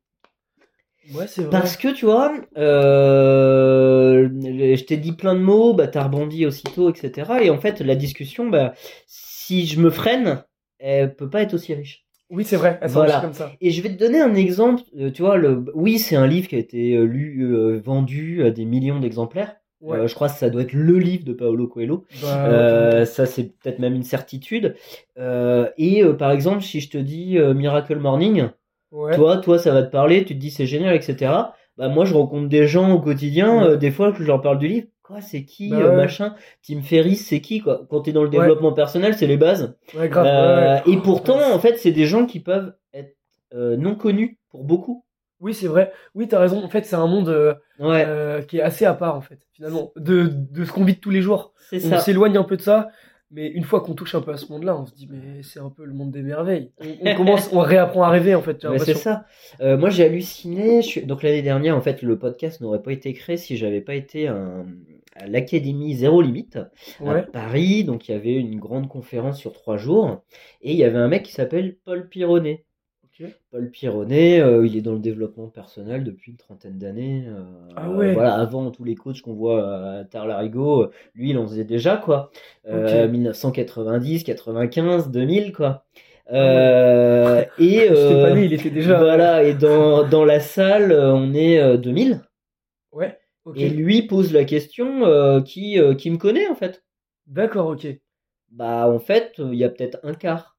[1.14, 1.50] Ouais, c'est vrai.
[1.50, 6.90] Parce que tu vois, euh, je t'ai dit plein de mots, bah t'as rebondi aussitôt,
[6.90, 7.32] etc.
[7.42, 8.74] Et en fait, la discussion, bah,
[9.06, 10.44] si je me freine,
[10.78, 12.04] elle peut pas être aussi riche.
[12.30, 12.78] Oui, c'est vrai.
[12.80, 13.20] Elle Voilà.
[13.20, 13.52] comme ça.
[13.60, 14.82] Et je vais te donner un exemple.
[14.98, 18.44] euh, tu vois, le, oui, c'est un livre qui a été euh, lu, euh, vendu
[18.44, 19.56] à des millions d'exemplaires.
[19.80, 19.98] Ouais.
[19.98, 22.04] Euh, je crois que ça doit être le livre de Paolo Coelho.
[22.22, 24.74] Bah, Euh, ça, c'est peut-être même une certitude.
[25.18, 28.48] Euh, et euh, par exemple, si je te dis euh, Miracle Morning,
[28.92, 29.14] ouais.
[29.16, 31.32] toi, toi, ça va te parler, tu te dis c'est génial, etc.
[31.78, 33.68] Bah moi, je rencontre des gens au quotidien, Ouais.
[33.70, 34.86] euh, des fois que je leur parle du livre.
[35.02, 37.80] Quoi, c'est qui, Bah machin, Tim Ferriss, c'est qui, quoi?
[37.90, 39.74] Quand t'es dans le développement personnel, c'est les bases.
[39.98, 40.26] Ouais, grave.
[40.28, 40.78] Euh.
[40.92, 43.16] Et pourtant, en fait, c'est des gens qui peuvent être
[43.54, 45.04] euh, non connus pour beaucoup.
[45.40, 45.92] Oui, c'est vrai.
[46.14, 46.62] Oui, t'as raison.
[46.62, 49.38] En fait, c'est un monde euh, Ouais, euh, qui est assez à part, en fait,
[49.52, 51.52] finalement, de, de ce qu'on vit de tous les jours.
[51.70, 52.88] c'est On s'éloigne un peu de ça,
[53.30, 55.60] mais une fois qu'on touche un peu à ce monde-là, on se dit, mais c'est
[55.60, 56.72] un peu le monde des merveilles.
[56.80, 58.66] On, on commence, on réapprend à rêver, en fait.
[58.78, 59.24] c'est ça.
[59.60, 60.82] Euh, moi, j'ai halluciné.
[60.82, 61.02] Je suis...
[61.06, 64.28] Donc l'année dernière, en fait, le podcast n'aurait pas été créé si j'avais pas été
[64.28, 64.66] un-
[65.16, 66.58] à l'Académie Zéro Limite
[67.00, 67.22] à.
[67.32, 67.84] Paris.
[67.84, 70.22] Donc il y avait une grande conférence sur trois jours
[70.62, 72.64] et il y avait un mec qui s'appelle Paul Pironnet.
[73.50, 77.24] Paul Pironnet, euh, il est dans le développement personnel depuis une trentaine d'années.
[77.28, 77.42] euh,
[77.76, 78.12] Ah ouais.
[78.14, 82.30] Voilà, avant tous les coachs qu'on voit à Tarlarigo, lui, il en faisait déjà quoi.
[82.66, 83.10] Euh, Ok.
[83.10, 85.84] 1990, 95, 2000 quoi.
[86.32, 88.98] Euh, et Ah pas il était déjà.
[88.98, 92.22] voilà, et dans, dans la salle, on est euh, 2000.
[92.92, 93.18] Ouais.
[93.56, 96.84] Et lui pose la question qui, qui me connaît en fait.
[97.26, 97.86] D'accord, ok.
[98.50, 100.56] Bah en fait, il y a peut-être un quart.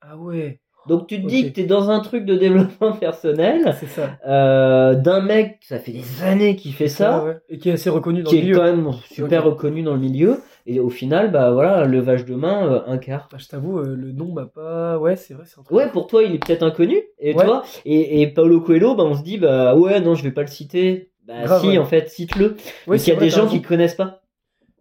[0.00, 0.60] Ah ouais.
[0.88, 4.18] Donc tu te dis que tu es dans un truc de développement personnel C'est ça.
[4.26, 7.36] euh, d'un mec, ça fait des années qu'il fait ça, ouais.
[7.48, 8.56] Et qui est assez reconnu dans qui le est milieu.
[8.56, 10.40] quand même super reconnu dans le milieu.
[10.68, 13.28] Et au final, bah voilà, levage de main, euh, un quart.
[13.32, 14.98] Ah, je t'avoue, euh, le nom m'a pas.
[14.98, 15.76] Ouais, c'est vrai, c'est un truc.
[15.76, 17.00] Ouais, pour toi, il est peut-être inconnu.
[17.20, 17.44] Et Ouais.
[17.44, 20.40] toi, et, et Paulo Coelho, bah, on se dit, bah ouais, non, je vais pas
[20.42, 21.10] le citer.
[21.26, 22.46] Bah Grave, si, en fait, cite-le.
[22.50, 22.54] Ouais,
[22.86, 24.22] Parce qu'il y a vrai, des gens qui connaissent pas.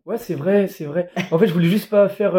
[0.06, 1.10] Ouais, c'est vrai, c'est vrai.
[1.32, 2.36] En fait, je voulais juste pas faire.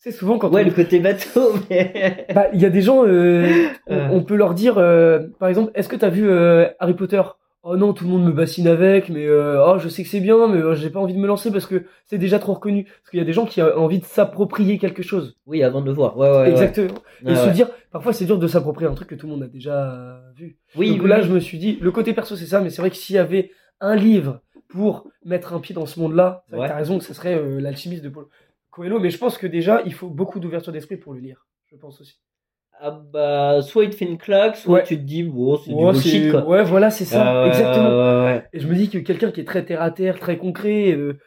[0.00, 2.26] Sais, souvent quand Ouais, on- le côté bateau, mais.
[2.34, 3.46] Bah, il y a des gens, euh,
[3.86, 4.08] on, Euh.
[4.12, 7.22] on peut leur dire, euh, par exemple, est-ce que t'as vu euh, Harry Potter?
[7.62, 10.20] Oh non, tout le monde me bassine avec, mais euh, oh, je sais que c'est
[10.20, 12.84] bien, mais euh, j'ai pas envie de me lancer parce que c'est déjà trop reconnu.
[12.84, 15.36] Parce qu'il y a des gens qui ont envie de s'approprier quelque chose.
[15.46, 16.16] Oui, avant de le voir.
[16.16, 16.36] Ouais, ouais.
[16.38, 16.50] ouais.
[16.52, 16.94] Exactement.
[17.22, 17.52] Ouais, Et se ouais.
[17.52, 20.56] dire, parfois c'est dur de s'approprier un truc que tout le monde a déjà vu.
[20.74, 21.24] Oui, Donc oui, là, oui.
[21.28, 23.18] je me suis dit, le côté perso, c'est ça, mais c'est vrai que s'il y
[23.18, 23.50] avait
[23.82, 24.40] un livre
[24.70, 28.02] pour mettre un pied dans ce monde-là, c'est t'as raison que ce serait euh, l'alchimiste
[28.02, 28.24] de Paul
[28.70, 31.46] Coelho, mais je pense que déjà, il faut beaucoup d'ouverture d'esprit pour le lire.
[31.66, 32.20] Je pense aussi.
[32.82, 34.84] Ah bah, soit il te fait une claque, soit Ouais.
[34.84, 36.46] tu te dis, bon, c'est du bullshit, quoi.
[36.46, 38.24] ouais, voilà, c'est ça, exactement.
[38.24, 38.48] ouais.
[38.54, 41.18] Et je me dis que quelqu'un qui est très terre à terre, très concret, euh,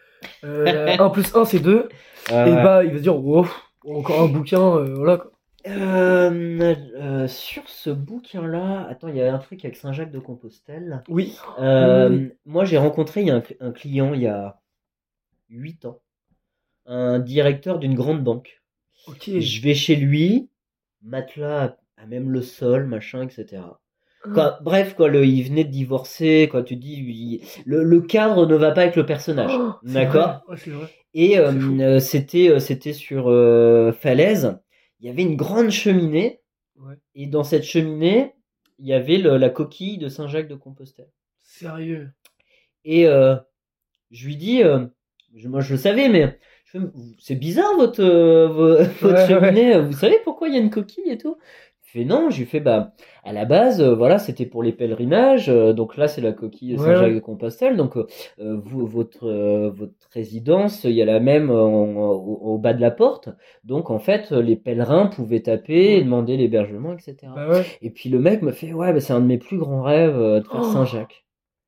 [0.43, 1.89] euh, 1 plus 1 c'est 2,
[2.31, 3.45] Ouais, et bah il va se dire, wow,
[3.85, 5.31] encore un bouquin, euh, voilà quoi.
[5.67, 11.03] Euh, euh, sur ce bouquin-là, attends, il y a un truc avec Saint-Jacques de Compostelle.
[11.07, 14.59] Oui, Euh, Oui, Moi, j'ai rencontré il y a un, un client il y a
[15.49, 15.99] 8 ans,
[16.85, 18.61] un directeur d'une grande banque.
[19.07, 19.39] ok.
[19.39, 20.49] Je vais chez lui,
[21.01, 23.63] matelas à même le sol, machin, etc.
[24.33, 28.45] Quoi, bref, quoi, le, il venait de divorcer, quoi, tu dis, il- le, le cadre
[28.45, 30.41] ne va pas avec le personnage, Oh, d'accord?
[30.47, 30.57] Ouais.
[31.13, 34.57] Et euh, euh, c'était euh, c'était sur euh, falaise,
[35.01, 36.39] il y avait une grande cheminée,
[36.77, 36.95] Ouais.
[37.15, 38.33] et dans cette cheminée,
[38.79, 41.11] il y avait le- la coquille de Saint-Jacques de Compostelle.
[41.41, 42.09] Sérieux?
[42.85, 43.03] Et
[44.11, 44.61] je lui dis,
[45.35, 46.39] je- moi je le savais, mais
[47.19, 49.79] c'est bizarre votre, euh, vo- votre Ouais, cheminée.
[49.79, 51.37] Vous savez pourquoi il y a une coquille et tout?
[51.85, 52.31] Il fait non.
[52.31, 52.93] Je lui fais bah
[53.23, 55.47] à la base, euh, voilà, c'était pour les pèlerinages.
[55.49, 57.77] euh, donc là, c'est la coquille Saint-Jacques de Compostelle.
[57.77, 58.05] Donc euh,
[58.39, 62.81] vous, votre euh, votre résidence, il y a la même en- au, au bas de
[62.81, 63.29] la porte.
[63.63, 67.31] Donc en fait, les pèlerins pouvaient taper et demander l'hébergement, etc.
[67.35, 67.63] Bah ouais.
[67.83, 70.17] Et puis le mec me fait ouais, bah, c'est un de mes plus grands rêves
[70.17, 70.71] euh, de faire Oh.
[70.73, 71.22] Saint-Jacques.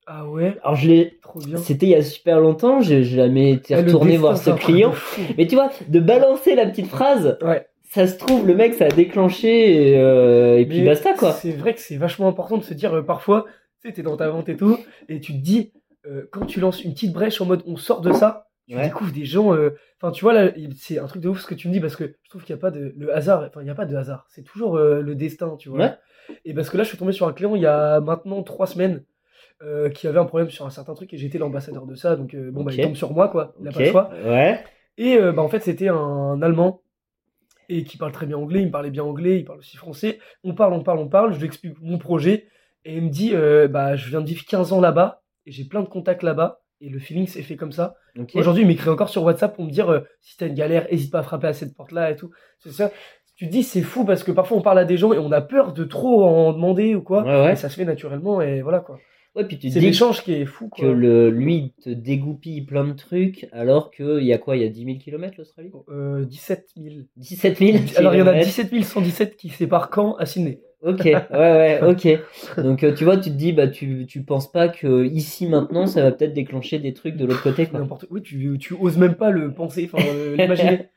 [0.08, 0.58] Ah ouais?
[0.64, 1.58] Alors je l'ai Trop bien.
[1.58, 4.94] c'était il y a super longtemps, j'ai jamais été Ah, retourné voir ce client.
[5.38, 7.66] Mais tu vois, de balancer la petite phrase, Ouais.
[7.90, 11.32] ça se trouve, le mec, ça a déclenché et, euh, et puis basta quoi.
[11.32, 13.46] C'est vrai que c'est vachement important de se dire euh, parfois,
[13.82, 14.78] tu sais, t'es dans ta vente et tout,
[15.10, 15.72] et tu te dis,
[16.06, 18.84] euh, quand tu lances une petite brèche en mode on sort de ça, tu Ouais.
[18.84, 19.54] découvres des gens.
[19.56, 21.80] euh, Enfin, tu vois, là, c'est un truc de ouf ce que tu me dis
[21.80, 22.94] parce que je trouve qu'il n'y a pas de.
[22.98, 24.28] Le hasard, enfin, il n'y a pas de hasard.
[24.30, 25.80] C'est toujours le destin, tu vois.
[25.80, 25.92] Ouais.
[26.44, 28.68] Et parce que là, je suis tombé sur un client il y a maintenant trois
[28.68, 29.04] semaines.
[29.62, 32.34] Euh, qui avait un problème sur un certain truc et j'étais l'ambassadeur de ça donc
[32.34, 34.64] euh, bon bah il tombe sur moi quoi il a Ok, pas le choix Ouais.
[34.98, 36.82] et euh, bah, en fait, c'était un Allemand
[37.70, 38.60] et qui parle très bien anglais.
[38.62, 40.20] Il me parlait bien anglais, il parle aussi français.
[40.44, 41.34] On parle, on parle, on parle.
[41.34, 42.48] Je lui explique mon projet
[42.84, 43.34] et il me dit
[43.70, 46.62] bah, Je viens de vivre 15 ans là-bas et j'ai plein de contacts là-bas.
[46.82, 47.96] Et le feeling s'est fait comme ça.
[48.36, 51.12] Aujourd'hui, il m'écrit encore sur WhatsApp pour me dire euh, Si t'as une galère, hésite
[51.12, 52.30] pas à frapper à cette porte-là et tout.
[52.60, 52.92] C'est ça.
[53.36, 55.32] Tu te dis, c'est fou parce que parfois on parle à des gens et on
[55.32, 57.24] a peur de trop en demander ou quoi.
[57.24, 57.54] Ouais, ouais.
[57.54, 59.00] Et ça se fait naturellement et voilà quoi.
[59.36, 60.94] Ouais, puis tu te C'est l'échange qui est fou que quoi.
[60.94, 64.56] le, lui, te dégoupille plein de trucs, alors qu'il y a quoi?
[64.56, 65.72] Il y a 10 000 km l'Australie?
[65.90, 66.96] Euh, 17 000.
[67.18, 68.46] 17 000 Alors il y en a kilomètres.
[68.46, 70.62] 17 117 qui séparent Caen à Sydney.
[70.82, 72.64] Ok, ouais, ouais, ok.
[72.64, 75.88] Donc euh, tu vois, tu te dis, bah tu, tu penses pas que ici maintenant,
[75.88, 77.88] ça va peut-être déclencher des trucs de l'autre côté, quoi.
[78.12, 80.90] Oui, tu, tu oses même pas le penser, enfin euh, l'imaginer.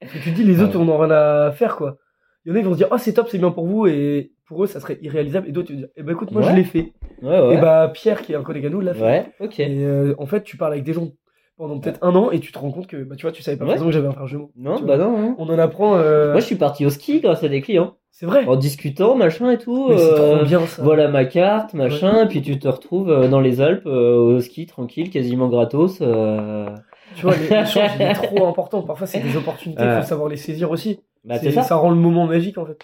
[0.00, 1.98] Que tu te dis, les autres, on en a rien à faire, quoi.
[2.44, 3.86] Il y en a, ils vont se dire, ah, c'est top, c'est bien pour vous,
[3.86, 5.48] et pour eux, ça serait irréalisable.
[5.48, 6.50] Et d'autres, tu vas dire, eh ben écoute, moi, Ouais.
[6.50, 6.92] je l'ai fait.
[7.22, 7.54] Ouais, ouais.
[7.54, 9.02] Et bah, Pierre, qui est un collègue à nous, l'a fait.
[9.02, 9.60] ouais, ok.
[9.60, 11.08] Et euh, en fait, tu parles avec des gens
[11.58, 13.58] pendant peut-être un an, et tu te rends compte que, bah, tu vois, tu savais
[13.58, 13.70] pas Ouais.
[13.72, 14.50] forcément que j'avais un frère jumeau.
[14.56, 15.18] Non, bah non.
[15.18, 15.34] non.
[15.38, 15.96] On en apprend.
[15.96, 17.96] euh, Moi, je suis parti au ski grâce à des clients.
[18.12, 18.44] C'est vrai.
[18.46, 19.88] En discutant, machin et tout.
[19.90, 20.82] Mais c'est euh, trop bien, ça.
[20.82, 24.64] Voilà ma carte, machin, puis tu te retrouves euh, dans les Alpes euh, au ski
[24.66, 25.98] tranquille, quasiment gratos.
[26.00, 26.66] euh,
[27.14, 28.82] Tu vois, l'échange, il est trop important.
[28.82, 31.00] Parfois, c'est des opportunités, il faut savoir les saisir aussi.
[31.24, 31.62] Bah, C'est- ça.
[31.62, 32.78] ça rend le moment magique en fait.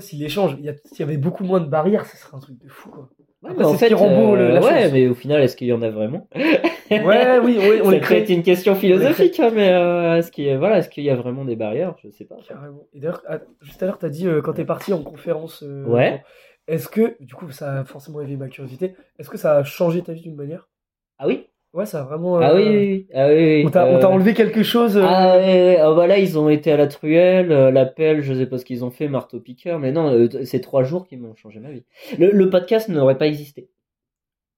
[0.00, 2.40] Si l'échange, il y, a- s'il y avait beaucoup moins de barrières, ce serait un
[2.40, 3.08] truc de fou quoi.
[3.42, 4.92] Ouais, Après, mais en c'est ce qui fait, rend beau, le- la ouais, chose.
[4.92, 6.28] mais au final, est-ce qu'il y en a vraiment?
[6.90, 8.24] Ouais, oui, oui, on Ça crée.
[8.32, 11.14] une question philosophique, hein, mais euh, est-ce qu'il y a, voilà, est-ce qu'il y a
[11.16, 11.94] vraiment des barrières?
[12.02, 12.36] Je sais pas.
[12.46, 12.86] Carrément.
[12.92, 15.62] Et d'ailleurs, ah, juste à l'heure, t'as dit euh, quand t'es parti en conférence.
[15.62, 16.22] euh, Ouais.
[16.68, 18.94] Est-ce que, du coup, ça a forcément éveillé ma curiosité.
[19.18, 20.68] Est-ce que ça a changé ta vie d'une manière?
[21.18, 22.36] Ah oui Ouais, ça a vraiment.
[22.38, 23.06] Ah euh, oui, oui, oui.
[23.14, 23.62] Ah oui, oui.
[23.66, 24.96] On t'a on t'a Euh, enlevé quelque chose.
[24.96, 25.76] euh, Ah ouais, ouais.
[25.80, 28.84] Ah, voilà, ils ont été à la truelle, euh, l'appel, je sais pas ce qu'ils
[28.84, 31.84] ont fait, marteau piqueur, mais non, euh, c'est trois jours qui m'ont changé ma vie.
[32.18, 33.68] Le, le podcast n'aurait pas existé,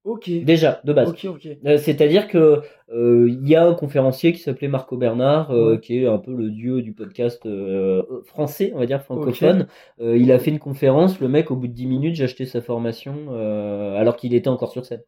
[0.03, 0.29] Ok.
[0.29, 1.09] déjà, de base.
[1.09, 1.47] Ok, ok.
[1.79, 2.61] C'est-à-dire que
[2.93, 5.79] euh, il y a un conférencier qui s'appelait Marco Bernard, euh, Ouais.
[5.79, 9.65] qui est un peu le dieu du podcast euh, français, on va dire francophone.
[10.01, 12.45] Euh, il a fait une conférence, le mec, au bout de 10 minutes, j'ai acheté
[12.45, 15.01] sa formation, euh, alors qu'il était encore sur scène.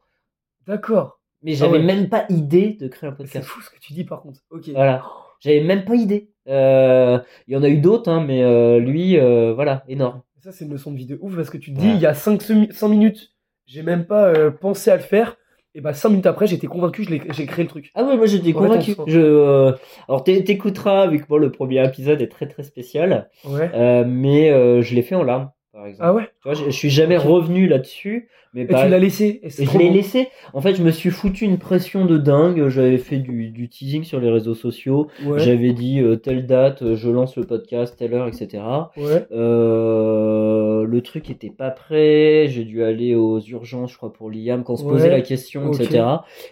[0.65, 1.18] D'accord.
[1.41, 1.85] Mais j'avais Ah ouais.
[1.85, 3.45] même pas idée de créer un C'est podcast.
[3.47, 4.41] fou ce que tu dis par contre.
[4.51, 4.69] Ok.
[4.73, 5.03] Voilà.
[5.39, 6.31] J'avais même pas idée.
[6.47, 10.21] Euh, Il y en a eu d'autres, hein, mais euh, lui, euh, voilà, énorme.
[10.41, 11.93] Ça, c'est une leçon de vie de ouf parce que tu te dis, Ouais.
[11.95, 12.49] il y a 5,
[12.89, 13.31] minutes,
[13.65, 15.37] j'ai même pas euh, pensé à le faire.
[15.75, 17.91] Et bah, 5 minutes après, j'étais convaincu, j'ai créé le truc.
[17.93, 18.93] Ah ouais, moi j'étais convaincu.
[18.93, 19.05] sens.
[19.07, 19.71] Je, euh,
[20.07, 23.69] alors t'é- t'écouteras, vu que moi le premier épisode est très très spécial, Ouais.
[23.75, 26.03] euh, mais euh, je l'ai fait en larmes, par exemple.
[26.09, 26.29] Ah ouais?
[26.41, 29.41] Tu vois, je, je suis jamais revenu là-dessus, mais Et tu l'as laissé.
[29.43, 30.29] Et je l'ai laissé.
[30.53, 32.69] En fait, je me suis foutu une pression de dingue.
[32.69, 35.07] J'avais fait du, du teasing sur les réseaux sociaux.
[35.25, 35.39] Ouais.
[35.39, 38.63] J'avais dit euh, telle date, euh, je lance le podcast, telle heure, etc.
[38.95, 39.25] Ouais.
[39.33, 42.45] Euh, le truc était pas prêt.
[42.47, 44.91] J'ai dû aller aux urgences, je crois, pour Liam, quand on se Ouais.
[44.93, 46.03] posait la question, etc.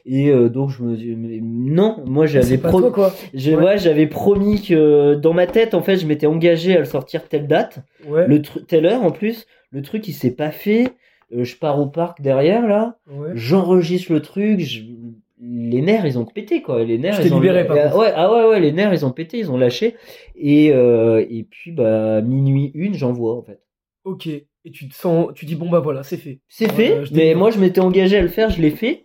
[0.05, 3.13] Et euh, donc je me dis mais non, moi j'avais C'est pas pro- toi, quoi.
[3.33, 3.63] j'ai- Ouais.
[3.63, 7.27] ouais, j'avais promis que dans ma tête, en fait, je m'étais engagé à le sortir
[7.27, 8.27] telle date, Ouais.
[8.27, 9.45] le telle heure en plus.
[9.72, 10.93] Le truc, il s'est pas fait.
[11.36, 13.32] Euh, je pars au parc derrière là Ouais.
[13.34, 14.82] j'enregistre le truc, je-
[15.41, 17.97] les nerfs ils ont pété quoi, les nerfs ils ont libéré, par Ah, contre.
[17.99, 19.95] ouais, ah ouais ouais, les nerfs ils ont pété, ils ont lâché
[20.38, 23.59] et euh, et puis bah minuit une j'envoie en fait.
[24.05, 24.28] Ok.
[24.28, 26.39] Et tu te sens, tu dis, bon, bah voilà, c'est fait.
[26.49, 29.03] C'est fait, je mais moi je m'étais engagé à le faire, je l'ai fait.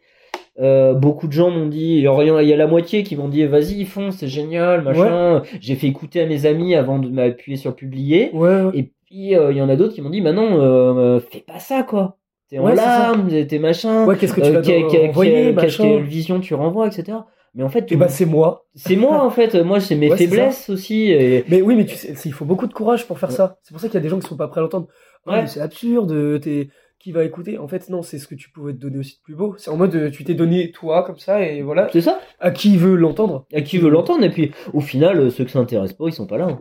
[0.60, 3.16] Euh, beaucoup de gens m'ont dit, il y a il y a la moitié qui
[3.16, 5.42] m'ont dit vas-y fonce, c'est génial, machin.
[5.60, 8.30] J'ai fait écouter à mes amis avant de m'appuyer sur publier.
[8.32, 8.62] Ouais.
[8.62, 8.78] ouais.
[8.78, 11.40] Et, puis euh, il y en a d'autres qui m'ont dit bah non euh, fais
[11.46, 12.16] pas ça quoi
[12.48, 12.84] t'es en Ouais, ça.
[13.12, 17.18] larmes t'es machin Ouais, qu'est-ce que tu euh, vas quelle vision tu renvoies etc
[17.54, 18.64] mais en fait Et tout- bah c'est moi.
[18.74, 21.96] c'est moi en fait moi c'est mes Ouais, faiblesses aussi et Mais oui, mais tu
[21.96, 23.58] sais, il faut beaucoup de courage pour faire ça.
[23.62, 24.88] C'est pour ça qu'il y a des gens qui sont pas prêts à l'entendre.
[25.26, 25.40] Ah, Ouais.
[25.42, 28.72] mais c'est absurde, t'es qui va écouter En fait, non, c'est ce que tu pouvais
[28.72, 29.54] te donner aussi de plus beau.
[29.58, 31.88] C'est en mode, euh, tu t'es donné toi comme ça et voilà.
[31.92, 35.28] c'est ça À qui veut l'entendre à qui veut l'entendre et puis au final euh,
[35.30, 36.60] ceux qui s'intéressent pas ils sont pas là hein.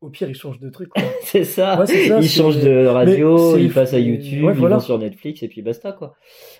[0.00, 0.90] Au pire, ils changent de truc.
[1.22, 4.44] c'est ça Ouais, c'est ça, ils c'est- changent de radio c'est- ils passent à YouTube
[4.44, 4.76] Ouais, ils voilà.
[4.76, 6.14] vont sur Netflix et puis basta quoi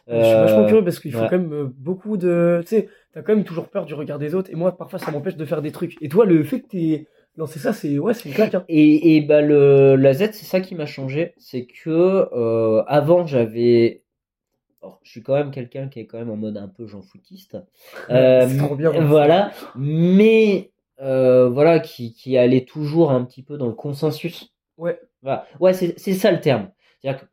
[0.09, 1.29] Je suis vachement Euh, curieux parce qu'il faut ouais.
[1.31, 2.61] quand même euh, beaucoup de.
[2.63, 5.11] Tu sais, t'as quand même toujours peur du regard des autres et moi, parfois, ça
[5.11, 5.97] m'empêche de faire des trucs.
[6.03, 8.55] Et toi, le fait que t'aies lancé ça, c'est ouais, c'est une claque.
[8.55, 8.65] Hein.
[8.69, 11.89] Et, et bah le la Z c'est ça qui m'a changé, c'est que
[12.35, 14.03] euh, avant j'avais
[14.83, 17.03] alors, je suis quand même quelqu'un qui est quand même en mode un peu Jean
[17.03, 17.57] foutiste.
[18.11, 18.91] Euh, C'est trop bien.
[18.93, 20.71] Voilà, mais
[21.01, 24.53] voilà qui qui allait toujours un petit peu dans le consensus.
[24.77, 24.99] Ouais.
[25.23, 25.47] Voilà.
[25.61, 26.71] Ouais, c'est ça le terme.
[27.03, 27.27] C'est-à-dire que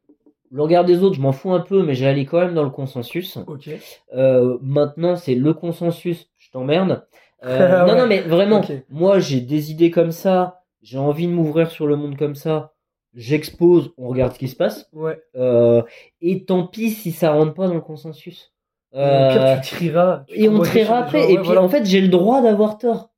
[0.49, 2.69] le regard des autres, je m'en fous un peu, mais j'allais quand même dans le
[2.69, 3.37] consensus.
[3.47, 3.69] Ok.
[4.15, 7.05] Euh, maintenant, c'est le consensus, je t'emmerde.
[7.43, 11.69] Euh, non, non, mais vraiment, moi j'ai des idées comme ça, j'ai envie de m'ouvrir
[11.69, 12.73] sur le monde comme ça,
[13.13, 15.21] j'expose, on regarde ce qui se passe, Ouais.
[15.35, 15.81] euh,
[16.21, 18.53] et tant pis si ça rentre pas dans le consensus.
[18.93, 20.23] Pire, Euh, tu trieras.
[20.27, 21.61] tu et on triera après, et puis voilà.
[21.61, 23.11] en fait j'ai le droit d'avoir tort.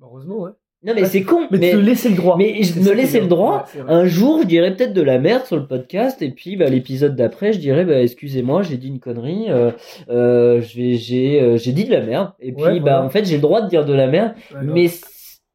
[0.00, 0.50] Heureusement, ouais.
[0.82, 2.36] Non mais c'est con, Mais, mais, te laisser le droit.
[2.36, 5.44] mais je me laisser le droit, Ouais, un jour, je dirais peut-être de la merde
[5.44, 9.00] sur le podcast, et puis bah, l'épisode d'après, je dirais bah, excusez-moi, j'ai dit une
[9.00, 9.72] connerie, euh,
[10.10, 13.36] euh, j'ai euh, j'ai dit de la merde, et puis Ouais, bah en fait j'ai
[13.36, 14.88] le droit de dire de la merde, mais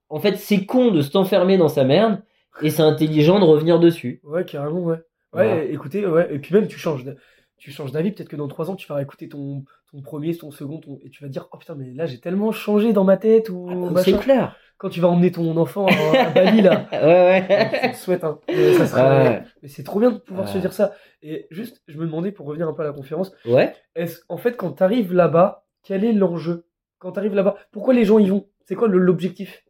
[0.09, 2.19] en fait c'est con de s'enfermer dans sa merde,
[2.63, 4.21] et c'est intelligent de revenir dessus.
[4.23, 4.97] Ouais, carrément, ouais.
[5.33, 5.63] Ouais, Voilà.
[5.65, 6.27] écoutez, ouais.
[6.33, 7.15] Et puis même, tu changes de-
[7.61, 8.11] tu changes d'avis.
[8.11, 10.99] Peut-être que dans trois ans, tu vas écouter ton, ton premier, ton second, ton...
[11.03, 13.69] et tu vas dire, oh putain, mais là, j'ai tellement changé dans ma tête ou
[13.95, 14.55] Ah, c'est clair.
[14.79, 16.87] Quand tu vas emmener ton enfant à, à Bali, là.
[16.91, 17.69] Ouais ouais.
[17.83, 18.39] Je te souhaite, hein.
[18.47, 19.43] Mais, ça serait- Ouais.
[19.61, 20.53] mais c'est trop bien de pouvoir Ouais.
[20.53, 20.93] se dire ça.
[21.21, 23.75] Et juste, je me demandais, pour revenir un peu à la conférence, Ouais.
[23.95, 26.65] est-ce, en fait, quand t'arrives là-bas, quel est l'enjeu?
[26.97, 28.47] Quand t'arrives là-bas, pourquoi les gens y vont?
[28.65, 29.63] C'est quoi le- l'objectif?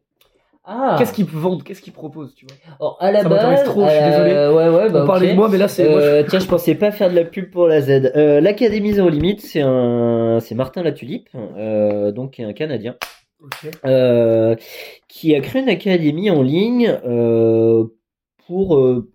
[0.64, 0.94] Ah.
[0.98, 1.64] Qu'est-ce qu'ils vendent?
[1.64, 2.56] Qu'est-ce qu'ils proposent, tu vois?
[2.78, 4.56] Alors, à la Ça base, trop, je suis euh, désolé.
[4.56, 4.90] Ouais ouais.
[4.90, 5.32] Bah, On parlait ok.
[5.32, 7.50] de moi, mais là, c'est, je- Euh, tiens, je pensais pas faire de la pub
[7.50, 8.12] pour la Z.
[8.14, 12.94] Euh, L'Académie Zéro Limite, c'est un, c'est Martin Latulipe, euh, donc qui est un Canadien,
[13.84, 14.54] euh,
[15.08, 17.84] qui a créé une académie en ligne euh,
[18.46, 19.10] pour euh,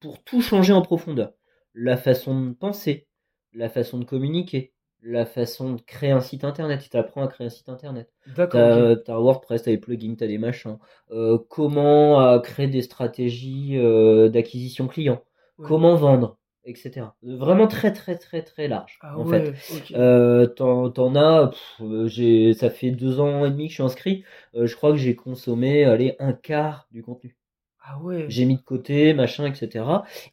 [0.00, 1.32] pour tout changer en profondeur.
[1.74, 3.06] La façon de penser,
[3.54, 6.84] la façon de communiquer, la façon de créer un site internet.
[6.84, 8.10] Il t'apprend à créer un site internet.
[8.36, 8.96] D'accord.
[9.04, 10.78] T'as WordPress, t'as des plugins, t'as des machins.
[11.10, 15.22] Euh, comment euh, créer des stratégies euh, d'acquisition client.
[15.58, 15.66] Ouais.
[15.68, 17.06] Comment vendre, etc.
[17.22, 19.94] Vraiment très très très très large Ah en ouais, fait.
[19.94, 24.24] Euh, T'en as, euh, j'ai, ça fait deux ans et demi que je suis inscrit.
[24.54, 27.36] Euh, je crois que j'ai consommé, allez, un quart du contenu.
[27.92, 28.26] Ah ouais.
[28.28, 29.84] J'ai mis de côté, machin, etc.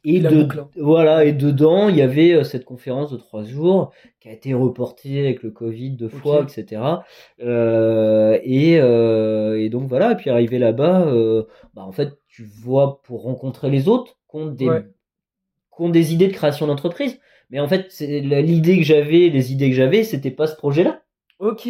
[0.04, 0.46] Et de,
[0.76, 4.54] voilà, et dedans, il y avait euh, cette conférence de trois jours qui a été
[4.54, 6.82] reportée avec le Covid deux fois, etc.
[7.40, 11.44] Euh, et, euh, et donc voilà, et puis arrivé là-bas, euh,
[11.74, 14.84] bah, en fait, tu vois pour rencontrer les autres qui ont des, Ouais.
[15.90, 17.18] des idées de création d'entreprise.
[17.50, 21.02] Mais en fait, l'idée que j'avais, les idées que j'avais, c'était pas ce projet-là.
[21.40, 21.68] Ok.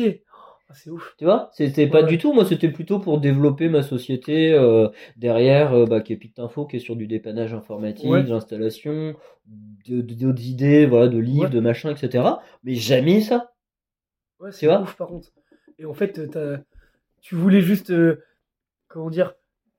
[0.70, 1.14] Ah, c'est ouf.
[1.18, 2.08] Tu vois, c'était pas Ouais.
[2.08, 2.34] du tout.
[2.34, 6.66] Moi, c'était plutôt pour développer ma société euh, derrière, euh, bah, qui est Picte Info,
[6.66, 8.22] qui est sur du dépannage informatique, Ouais.
[8.22, 9.14] de l'installation,
[9.46, 12.22] de- de- d'autres idées, voilà, de livres, de machins, etc.
[12.64, 13.52] Mais jamais ça.
[14.40, 15.30] Ouais, c'est ouf par contre.
[15.78, 16.20] Et en fait,
[17.22, 18.22] tu voulais juste, euh,
[18.88, 19.34] comment dire,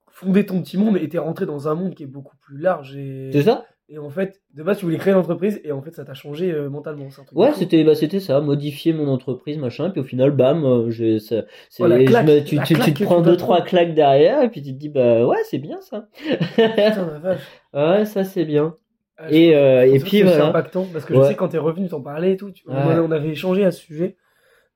[0.08, 2.96] fonder ton petit monde et t'es rentré dans un monde qui est beaucoup plus large.
[2.98, 5.82] Et, C'est ça et en fait, de base, tu voulais créer une entreprise et en
[5.82, 7.06] fait, ça t'a changé euh, mentalement.
[7.08, 9.90] Un truc Ouais, c'était bah, c'était ça, modifier mon entreprise, machin.
[9.90, 11.44] Puis au final, bam, euh, ça.
[11.80, 12.58] Oh, je me- tu,
[12.94, 15.82] te prends deux trois claques derrière et puis tu te dis bah ouais, c'est bien
[15.82, 16.08] ça.
[16.56, 17.42] Putain, la vache.
[17.74, 18.76] ouais, ça c'est bien.
[19.18, 20.48] Ah, Et, euh, et puis que c'est voilà.
[20.48, 22.52] impactant parce que je sais quand t'es revenu, t'en parlais et tout.
[22.52, 22.76] tu- Ouais.
[22.76, 24.18] On, avait échangé à ce sujet.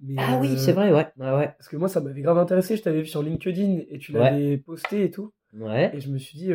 [0.01, 1.53] Mais, Ah oui, euh, c'est vrai, ouais, ouais, ouais.
[1.57, 2.75] Parce que moi, ça m'avait grave intéressé.
[2.75, 5.31] Je t'avais vu sur LinkedIn et tu l'avais posté et tout.
[5.57, 5.91] Ouais.
[5.93, 6.51] Et je me suis dit,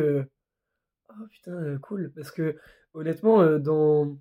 [1.09, 2.11] oh putain, euh, cool.
[2.15, 2.55] Parce que
[2.93, 4.15] honnêtement, euh, dans,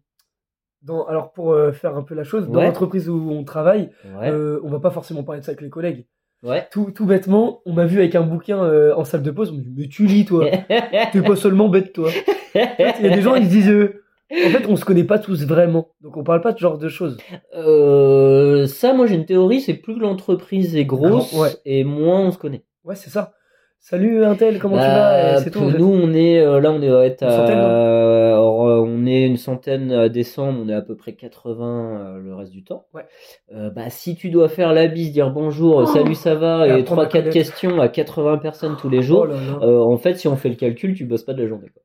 [0.82, 2.66] dans, alors pour euh, faire un peu la chose, dans Ouais.
[2.66, 4.30] l'entreprise où on travaille, Ouais.
[4.30, 6.06] euh, on va pas forcément parler de ça avec les collègues.
[6.44, 6.68] Ouais.
[6.70, 9.56] Tout, tout bêtement, on m'a vu avec un bouquin euh, en salle de pause, on
[9.56, 10.46] me dit, mais tu lis toi,
[11.12, 12.10] t'es pas seulement bête toi.
[12.54, 13.90] Il y a des gens, ils se disent,
[14.30, 16.78] en fait, on se connaît pas tous vraiment, donc on parle pas de ce genre
[16.78, 17.16] de choses.
[17.56, 21.34] Euh, ça, moi j'ai une théorie, c'est plus que l'entreprise est grosse
[21.64, 22.62] et moins on se connaît.
[22.84, 23.32] Ouais, c'est ça.
[23.80, 25.36] Salut Intel, comment tu Bah, vas?
[25.42, 25.60] C'est tout.
[25.60, 25.78] en fait.
[25.78, 29.26] Nous, on est euh, là, on est, ouais, Une centaine, à- alors, euh, on est
[29.26, 32.86] une centaine à décembre, on est à peu près 80 euh, le reste du temps.
[32.92, 33.06] Ouais.
[33.52, 36.70] Euh, bah, si tu dois faire la bise, dire bonjour, Oh salut, ça va, Et
[36.70, 37.32] et apprendre trois à quatre connaître.
[37.32, 39.20] questions à 80 personnes tous les jours.
[39.20, 39.58] Oh là là.
[39.62, 41.68] euh, en fait, si on fait le calcul, tu bosses pas de la journée.
[41.70, 41.82] quoi.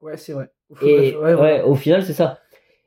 [0.00, 0.50] Ouais, c'est vrai.
[0.70, 1.62] Au Et ouais, ouais.
[1.62, 2.38] au final, c'est ça.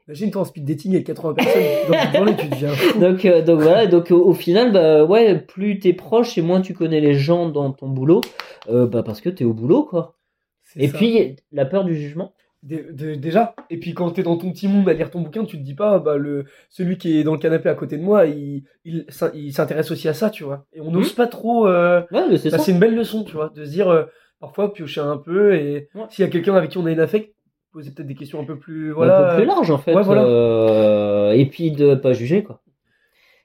[0.08, 3.00] Imagine toi en speed dating avec 80 personnes dans journée, tu deviens fou.
[3.00, 6.62] Donc, euh, donc voilà, donc au, au final, bah ouais, plus t'es proche et moins
[6.62, 8.22] tu connais les gens dans ton boulot,
[8.70, 10.16] euh, bah parce que t'es au boulot, quoi.
[10.78, 10.98] Et ça.
[10.98, 12.34] puis la peur du jugement.
[12.64, 15.46] Dé- dé- déjà, et puis quand t'es dans ton petit monde à lire ton bouquin,
[15.46, 18.02] tu te dis pas, bah le celui qui est dans le canapé à côté de
[18.02, 19.06] moi, il, il,
[19.36, 20.66] il s'intéresse aussi à ça, tu vois.
[20.74, 21.68] Et on n'ose pas trop.
[21.68, 22.64] euh, Ouais, c'est bah, ça.
[22.64, 24.06] c'est une belle leçon, tu vois, de se dire euh,
[24.40, 26.02] parfois piocher un peu et Ouais.
[26.10, 27.36] s'il y a quelqu'un avec qui on a une affect,
[27.72, 29.30] poser peut-être des questions un peu plus un voilà.
[29.30, 29.94] peu plus large en fait.
[29.94, 30.24] Ouais, voilà.
[30.26, 32.62] euh, et puis de pas juger quoi.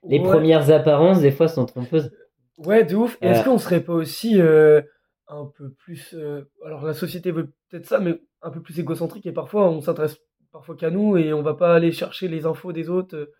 [0.09, 2.13] Les ouais, premières apparences des fois sont trompeuses.
[2.59, 3.19] Ouais, de ouf.
[3.21, 4.81] Est-ce qu'on serait pas aussi euh,
[5.29, 9.27] un peu plus euh, alors la société veut peut-être ça, mais un peu plus égocentrique
[9.27, 10.19] et parfois on s'intéresse
[10.51, 13.31] parfois qu'à nous et on va pas aller chercher les infos des autres.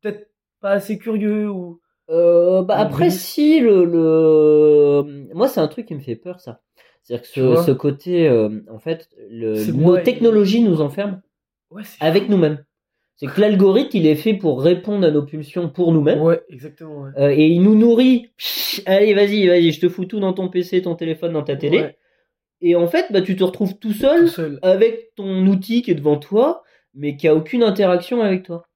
[0.00, 0.30] peut-être
[0.60, 6.00] pas assez curieux ou bah après si le, le moi c'est un truc qui me
[6.00, 6.60] fait peur ça.
[7.06, 11.20] C'est-à-dire que ce, côté euh, en fait le, nos moi technologies nous enferment
[11.70, 12.64] ouais, avec nous-mêmes.
[13.14, 16.20] C'est que l'algorithme il est fait pour répondre à nos pulsions pour nous-mêmes.
[16.20, 17.02] Ouais, exactement.
[17.02, 17.10] Ouais.
[17.16, 18.32] Euh, et il nous nourrit.
[18.36, 21.54] Psh, allez, vas-y, vas-y, je te fous tout dans ton PC, ton téléphone, dans ta
[21.54, 21.78] télé.
[21.78, 21.96] Ouais,
[22.60, 24.58] Et en fait, bah, tu te retrouves tout seul tout seul.
[24.62, 28.66] avec ton outil qui est devant toi, mais qui a aucune interaction avec toi.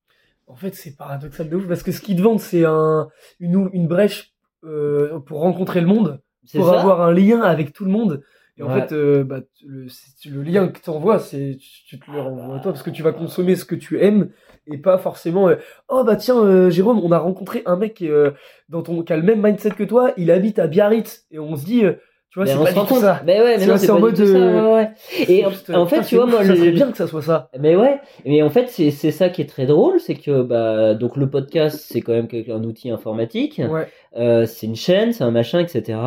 [0.46, 3.08] En fait, c'est paradoxal de ouf parce que ce qu'ils te vendent, c'est un
[3.40, 6.20] une, brèche euh, pour rencontrer le monde,
[6.52, 8.22] pour ça avoir un lien avec tout le monde.
[8.58, 8.72] Et en Ouais.
[8.72, 9.86] fait, euh, bah, le,
[10.26, 12.90] le lien que tu envoies, c'est tu, tu te le renvoies à toi parce que
[12.90, 14.30] tu vas consommer ce que tu aimes
[14.66, 15.48] et pas forcément.
[15.48, 15.56] euh,
[15.88, 18.32] oh bah tiens, euh, Jérôme, on a rencontré un mec euh,
[18.68, 20.12] dans ton, qui a le même mindset que toi.
[20.16, 21.94] Il habite à Biarritz et on se dit, euh,
[22.30, 23.00] tu vois, Mais c'est on pas se rend compte.
[23.00, 23.22] ça.
[23.26, 24.36] Mais ouais, mais non, c'est pas mode, du tout ça.
[24.38, 24.90] euh, ouais, ouais.
[25.28, 27.50] Et en, en fait, putain, tu vois, moi, ça le- bien que ça soit ça.
[27.58, 30.94] Mais ouais, mais en fait, c'est c'est ça qui est très drôle, c'est que bah
[30.94, 33.60] donc le podcast, c'est quand même un outil informatique.
[33.68, 33.88] Ouais.
[34.16, 35.98] Euh, c'est une chaîne, c'est un machin, etc.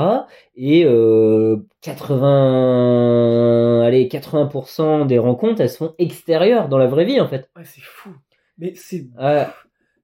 [0.55, 7.19] Et euh, 80, allez, 80% des rencontres, elles se font extérieures dans la vraie vie,
[7.21, 7.49] en fait.
[7.55, 8.09] Ouais, c'est fou.
[8.57, 9.47] Mais c'est Ouais.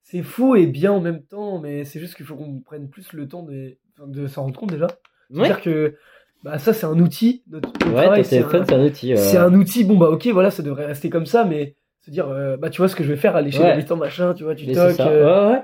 [0.03, 3.13] c'est fou et bien en même temps, mais c'est juste qu'il faut qu'on prenne plus
[3.13, 4.87] le temps de, de s'en rendre compte déjà.
[5.31, 5.95] Ouais, C'est-à-dire que
[6.43, 7.43] bah, ça, c'est un outil.
[7.49, 9.13] Notre, notre ouais travail, ton c'est téléphone, un, c'est un outil.
[9.13, 9.17] euh.
[9.17, 9.83] c'est un outil.
[9.83, 11.75] Bon, bah, ok, voilà, ça devrait rester comme ça, mais
[12.05, 14.33] se dire, euh, bah, tu vois ce que je vais faire, aller chez l'habitant, machin,
[14.33, 14.99] tu vois, tu toques.
[15.01, 15.61] euh, Ouais, ouais.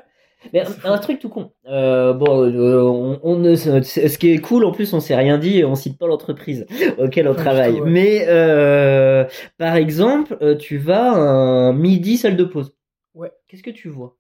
[0.53, 1.53] Mais un, truc tout con.
[1.68, 2.80] Euh, bon, euh,
[3.24, 6.05] on, ce qui est cool en plus, on s'est rien dit, et on cite pas
[6.05, 6.68] l'entreprise
[6.99, 7.80] auquel on travaille.
[7.82, 7.89] ouais.
[7.89, 9.24] Mais euh,
[9.57, 12.76] par exemple, tu vas un midi salle de pause.
[13.16, 13.32] Ouais.
[13.47, 14.18] Qu'est-ce que tu vois?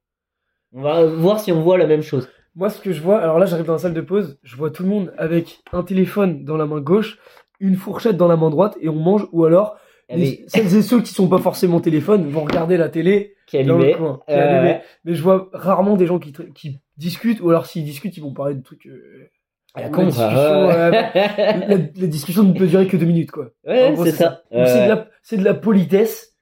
[0.73, 2.27] On va voir si on voit la même chose.
[2.55, 4.69] Moi, ce que je vois, alors là, j'arrive dans la salle de pause, je vois
[4.71, 7.19] tout le monde avec un téléphone dans la main gauche,
[7.59, 9.77] une fourchette dans la main droite, et on mange, ou alors,
[10.09, 13.57] les- Avec celles et ceux qui sont pas forcément téléphone vont regarder la télé qui
[13.57, 13.97] est dans le allumé.
[13.97, 14.79] coin, qui est Euh, allumé.
[15.03, 18.55] Mais je vois rarement des gens qui, discutent, ou alors s'ils discutent, ils vont parler
[18.55, 18.85] de trucs.
[18.87, 19.29] euh,
[19.75, 23.49] la con, discussion, euh, la, la discussion ne peut durer que deux minutes, quoi.
[23.67, 24.43] Ouais, c'est ça.
[24.51, 26.37] Donc, C'est de, Euh, la- c'est de la politesse.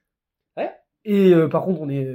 [0.56, 0.70] Ouais.
[1.04, 2.06] Et par contre, on est,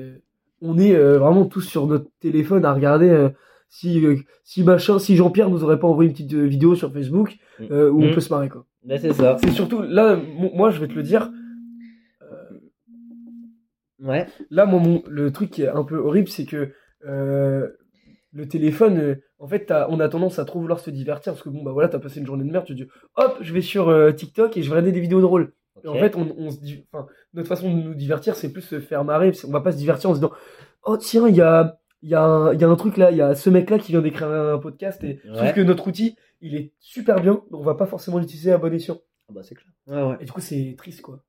[0.61, 3.27] on est vraiment tous sur notre téléphone à regarder
[3.69, 6.91] si, euh, si machin, si Jean-Pierre nous aurait pas envoyé une petite euh, vidéo sur
[6.91, 7.37] Facebook
[7.71, 8.03] euh, où Mm.
[8.09, 8.65] on peut se marrer, quoi.
[8.83, 9.37] bah, c'est ça.
[9.41, 11.31] C'est surtout là, mo- moi, je vais te le dire.
[14.01, 14.27] Ouais.
[14.49, 16.71] Là, moi, mon, le truc qui est un peu horrible, c'est que
[17.05, 17.67] euh,
[18.31, 21.63] le téléphone, en fait, on a tendance à trop vouloir se divertir parce que bon,
[21.63, 23.93] bah voilà, t'as passé une journée de merde, tu te dis, hop, je vais sur
[24.15, 25.53] TikTok et je vais regarder des vidéos drôles.
[25.83, 28.61] Et en fait, on, on se dit, enfin, notre façon de nous divertir, c'est plus
[28.61, 29.31] se faire marrer.
[29.47, 30.31] On va pas se divertir en se disant,
[30.83, 33.11] oh tiens, il y a, il y, a un- il y a un truc là,
[33.11, 35.53] il y a ce mec-là qui vient d'écrire un podcast et je trouve Ouais.
[35.53, 38.73] que notre outil, il est super bien, donc on va pas forcément l'utiliser à bon
[38.73, 38.97] escient.
[39.29, 39.71] Ah bah, c'est clair.
[39.87, 40.17] Ouais, ouais.
[40.21, 41.19] Et du coup, c'est triste, quoi.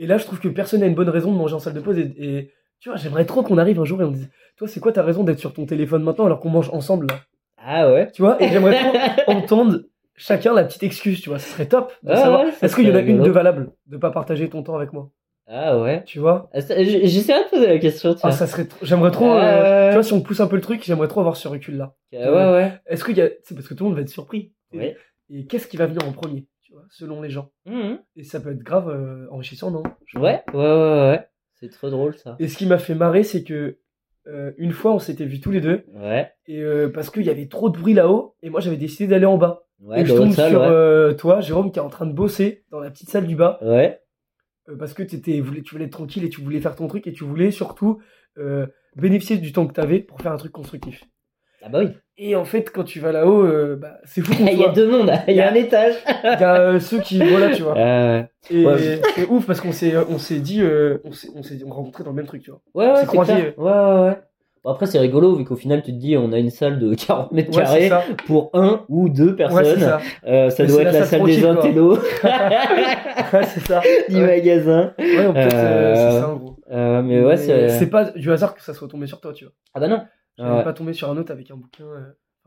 [0.00, 1.80] Et là, je trouve que personne n'a une bonne raison de manger en salle de
[1.80, 1.98] pause.
[1.98, 2.50] Et, et,
[2.80, 5.02] tu vois, j'aimerais trop qu'on arrive un jour et on dise, toi, c'est quoi ta
[5.02, 7.14] raison d'être sur ton téléphone maintenant alors qu'on mange ensemble, là?
[7.56, 8.10] Ah ouais.
[8.12, 9.80] Tu vois Et j'aimerais trop entendre
[10.14, 11.38] chacun la petite excuse, tu vois.
[11.38, 12.44] Ce serait top de Ah savoir.
[12.44, 14.62] ouais, ça Est-ce qu'il y en a serait une de valable de pas partager ton
[14.62, 15.10] temps avec moi?
[15.48, 16.02] Ah ouais.
[16.04, 16.50] Tu vois?
[16.52, 18.28] Ah, J'essaierai de poser la question, tiens.
[18.28, 19.32] Ah, ça serait trop- J'aimerais trop.
[19.32, 21.48] euh, Euh, tu vois, si on pousse un peu le truc, j'aimerais trop avoir ce
[21.48, 21.94] recul-là.
[22.12, 22.72] ouais, ouais.
[22.86, 23.28] Est-ce qu'il y a.
[23.42, 24.52] C'est parce que tout le monde va être surpris.
[24.74, 24.96] Ouais.
[25.30, 27.50] Et qu'est-ce qui va venir en premier, tu vois, selon les gens?
[27.66, 27.98] Mhm.
[28.16, 29.82] Et ça peut être grave euh, enrichissant, non?
[30.14, 31.26] Ouais, ouais, ouais, ouais.
[31.54, 32.36] C'est trop drôle ça.
[32.38, 33.78] Et ce qui m'a fait marrer, c'est que
[34.26, 37.30] euh, une fois, on s'était vus tous les deux, Ouais, et euh, parce qu'il y
[37.30, 39.64] avait trop de bruit là-haut, et moi j'avais décidé d'aller en bas.
[39.82, 40.66] ouais, et je tombe salle, sur ouais.
[40.68, 43.58] euh, toi, Jérôme, qui est en train de bosser dans la petite salle du bas,
[43.62, 44.04] Ouais, euh,
[44.76, 45.02] parce que
[45.40, 48.00] voulais- tu voulais être tranquille et tu voulais faire ton truc, et tu voulais surtout
[48.38, 48.66] euh,
[48.96, 51.04] bénéficier du temps que t'avais pour faire un truc constructif.
[51.60, 51.90] Ah bah oui.
[52.16, 54.88] Et en fait, quand tu vas là-haut, euh, bah, c'est fou Il y a deux
[54.88, 55.94] mondes, il y a un étage.
[56.24, 57.76] Il y a euh, ceux qui, voilà, tu vois.
[57.78, 59.00] Euh, Et ouais.
[59.16, 62.10] c'est ouf parce qu'on s'est, on s'est dit, euh, on s'est, on s'est rencontrés dans
[62.10, 62.60] le même truc, tu vois.
[62.74, 63.58] ouais, ouais, C'est clair.
[63.58, 64.18] Ouais, ouais, ouais.
[64.70, 67.32] Après, c'est rigolo, vu qu'au final, tu te dis, on a une salle de 40
[67.32, 67.90] mètres Ouais, carrés
[68.26, 69.80] pour un ou deux personnes.
[69.80, 70.00] ça.
[70.26, 71.96] Euh, ça doit être la la salle salle des intellos
[73.32, 73.80] Ouais, c'est ça.
[74.08, 74.26] du Ouais.
[74.26, 74.92] magasin.
[74.98, 76.56] Ouais, en fait, euh, c'est ça, en gros.
[76.70, 77.68] Euh, mais ouais, c'est.
[77.70, 79.52] c'est pas du hasard que ça soit tombé sur toi, tu vois.
[79.74, 80.02] Ah bah non.
[80.36, 80.64] J'avais Ouais.
[80.64, 81.84] pas tombé sur un autre avec un bouquin.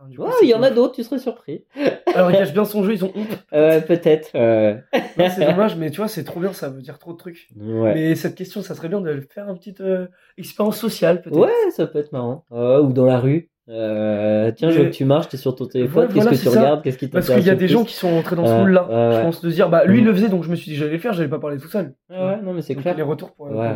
[0.02, 1.66] Euh, c'est il y en a d'autres, tu serais surpris.
[2.16, 3.28] Alors, il cache bien son jeu, ils ont honte.
[3.54, 4.30] Euh, peut-être.
[4.36, 4.76] euh,
[5.18, 7.50] c'est dommage, mais tu vois, c'est trop bien, ça veut dire trop de trucs.
[7.60, 7.94] Ouais.
[7.94, 11.38] Mais cette question, ça serait bien de faire une petite euh, expérience sociale, peut-être.
[11.38, 12.46] Ouais, ça peut être marrant.
[12.52, 13.50] Euh, ou dans la rue.
[13.70, 16.42] Euh, tiens, je veux que tu marches, t'es sur ton téléphone, Ouais, qu'est-ce voilà, que
[16.44, 16.60] tu ça.
[16.60, 18.60] regardes, qu'est-ce qui Parce qu'il y a des gens qui sont rentrés dans ce Ouais,
[18.60, 18.88] moule-là.
[18.90, 20.76] ouais, Je pense de dire, bah, lui, il le faisait, donc je me suis dit,
[20.78, 21.94] j'allais le faire, j'allais pas parler tout seul.
[22.10, 22.96] Ouais, non, mais c'est clair.
[22.98, 23.68] Les retours pour, Ouais, ouais.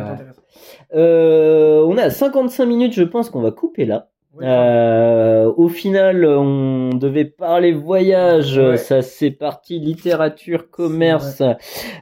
[0.94, 4.08] Euh, on est à 55 minutes, je pense qu'on va couper là.
[4.36, 8.76] Ouais, Euh, au final, on devait parler voyage, Ouais.
[8.76, 11.42] ça c'est parti littérature, commerce,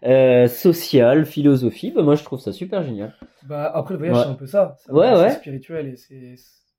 [0.05, 1.93] euh, social, philosophie.
[1.93, 3.15] Bah, moi, je trouve ça super génial.
[3.47, 4.23] Bah, après, le voyage, Ouais.
[4.25, 4.77] c'est un peu ça.
[4.79, 6.35] C'est Ouais, spirituel et c'est.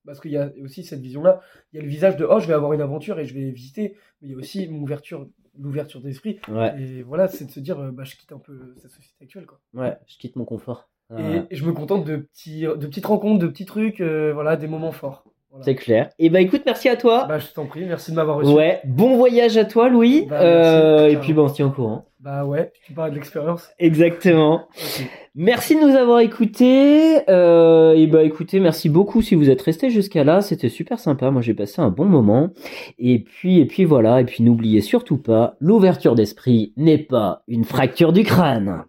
[0.05, 1.41] Parce qu'il y a aussi cette vision-là.
[1.73, 3.49] Il y a le visage de, oh, je vais avoir une aventure et je vais
[3.49, 3.95] visiter.
[4.21, 5.27] Mais il y a aussi une ouverture,
[5.59, 6.37] l'ouverture d'esprit.
[6.47, 9.23] Ouais, Et voilà, c'est de se dire, euh, bah, je quitte un peu cette société
[9.23, 9.59] actuelle, quoi.
[9.73, 10.89] ouais, je quitte mon confort.
[11.17, 14.67] Et je me contente de, petits, de petites rencontres, de petits trucs, euh, voilà, des
[14.67, 15.23] moments forts.
[15.57, 15.63] Voilà.
[15.65, 16.09] C'est clair.
[16.19, 17.25] Et bah écoute, merci à toi.
[17.29, 18.51] Bah, je t'en prie, merci de m'avoir reçu.
[18.51, 20.25] ouais, bon voyage à toi, Louis.
[20.29, 22.05] Bah, Euh, et puis bon, on se tient au courant.
[22.19, 23.69] Bah ouais, tu parles de l'expérience.
[23.79, 24.63] Exactement.
[25.35, 27.19] Merci de nous avoir écoutés.
[27.29, 30.41] Euh, et bah écoutez, merci beaucoup si vous êtes restés jusqu'à là.
[30.41, 31.29] C'était super sympa.
[31.31, 32.49] Moi j'ai passé un bon moment.
[32.97, 34.21] Et puis et puis voilà.
[34.21, 38.83] Et puis n'oubliez surtout pas, l'ouverture d'esprit n'est pas une fracture du crâne.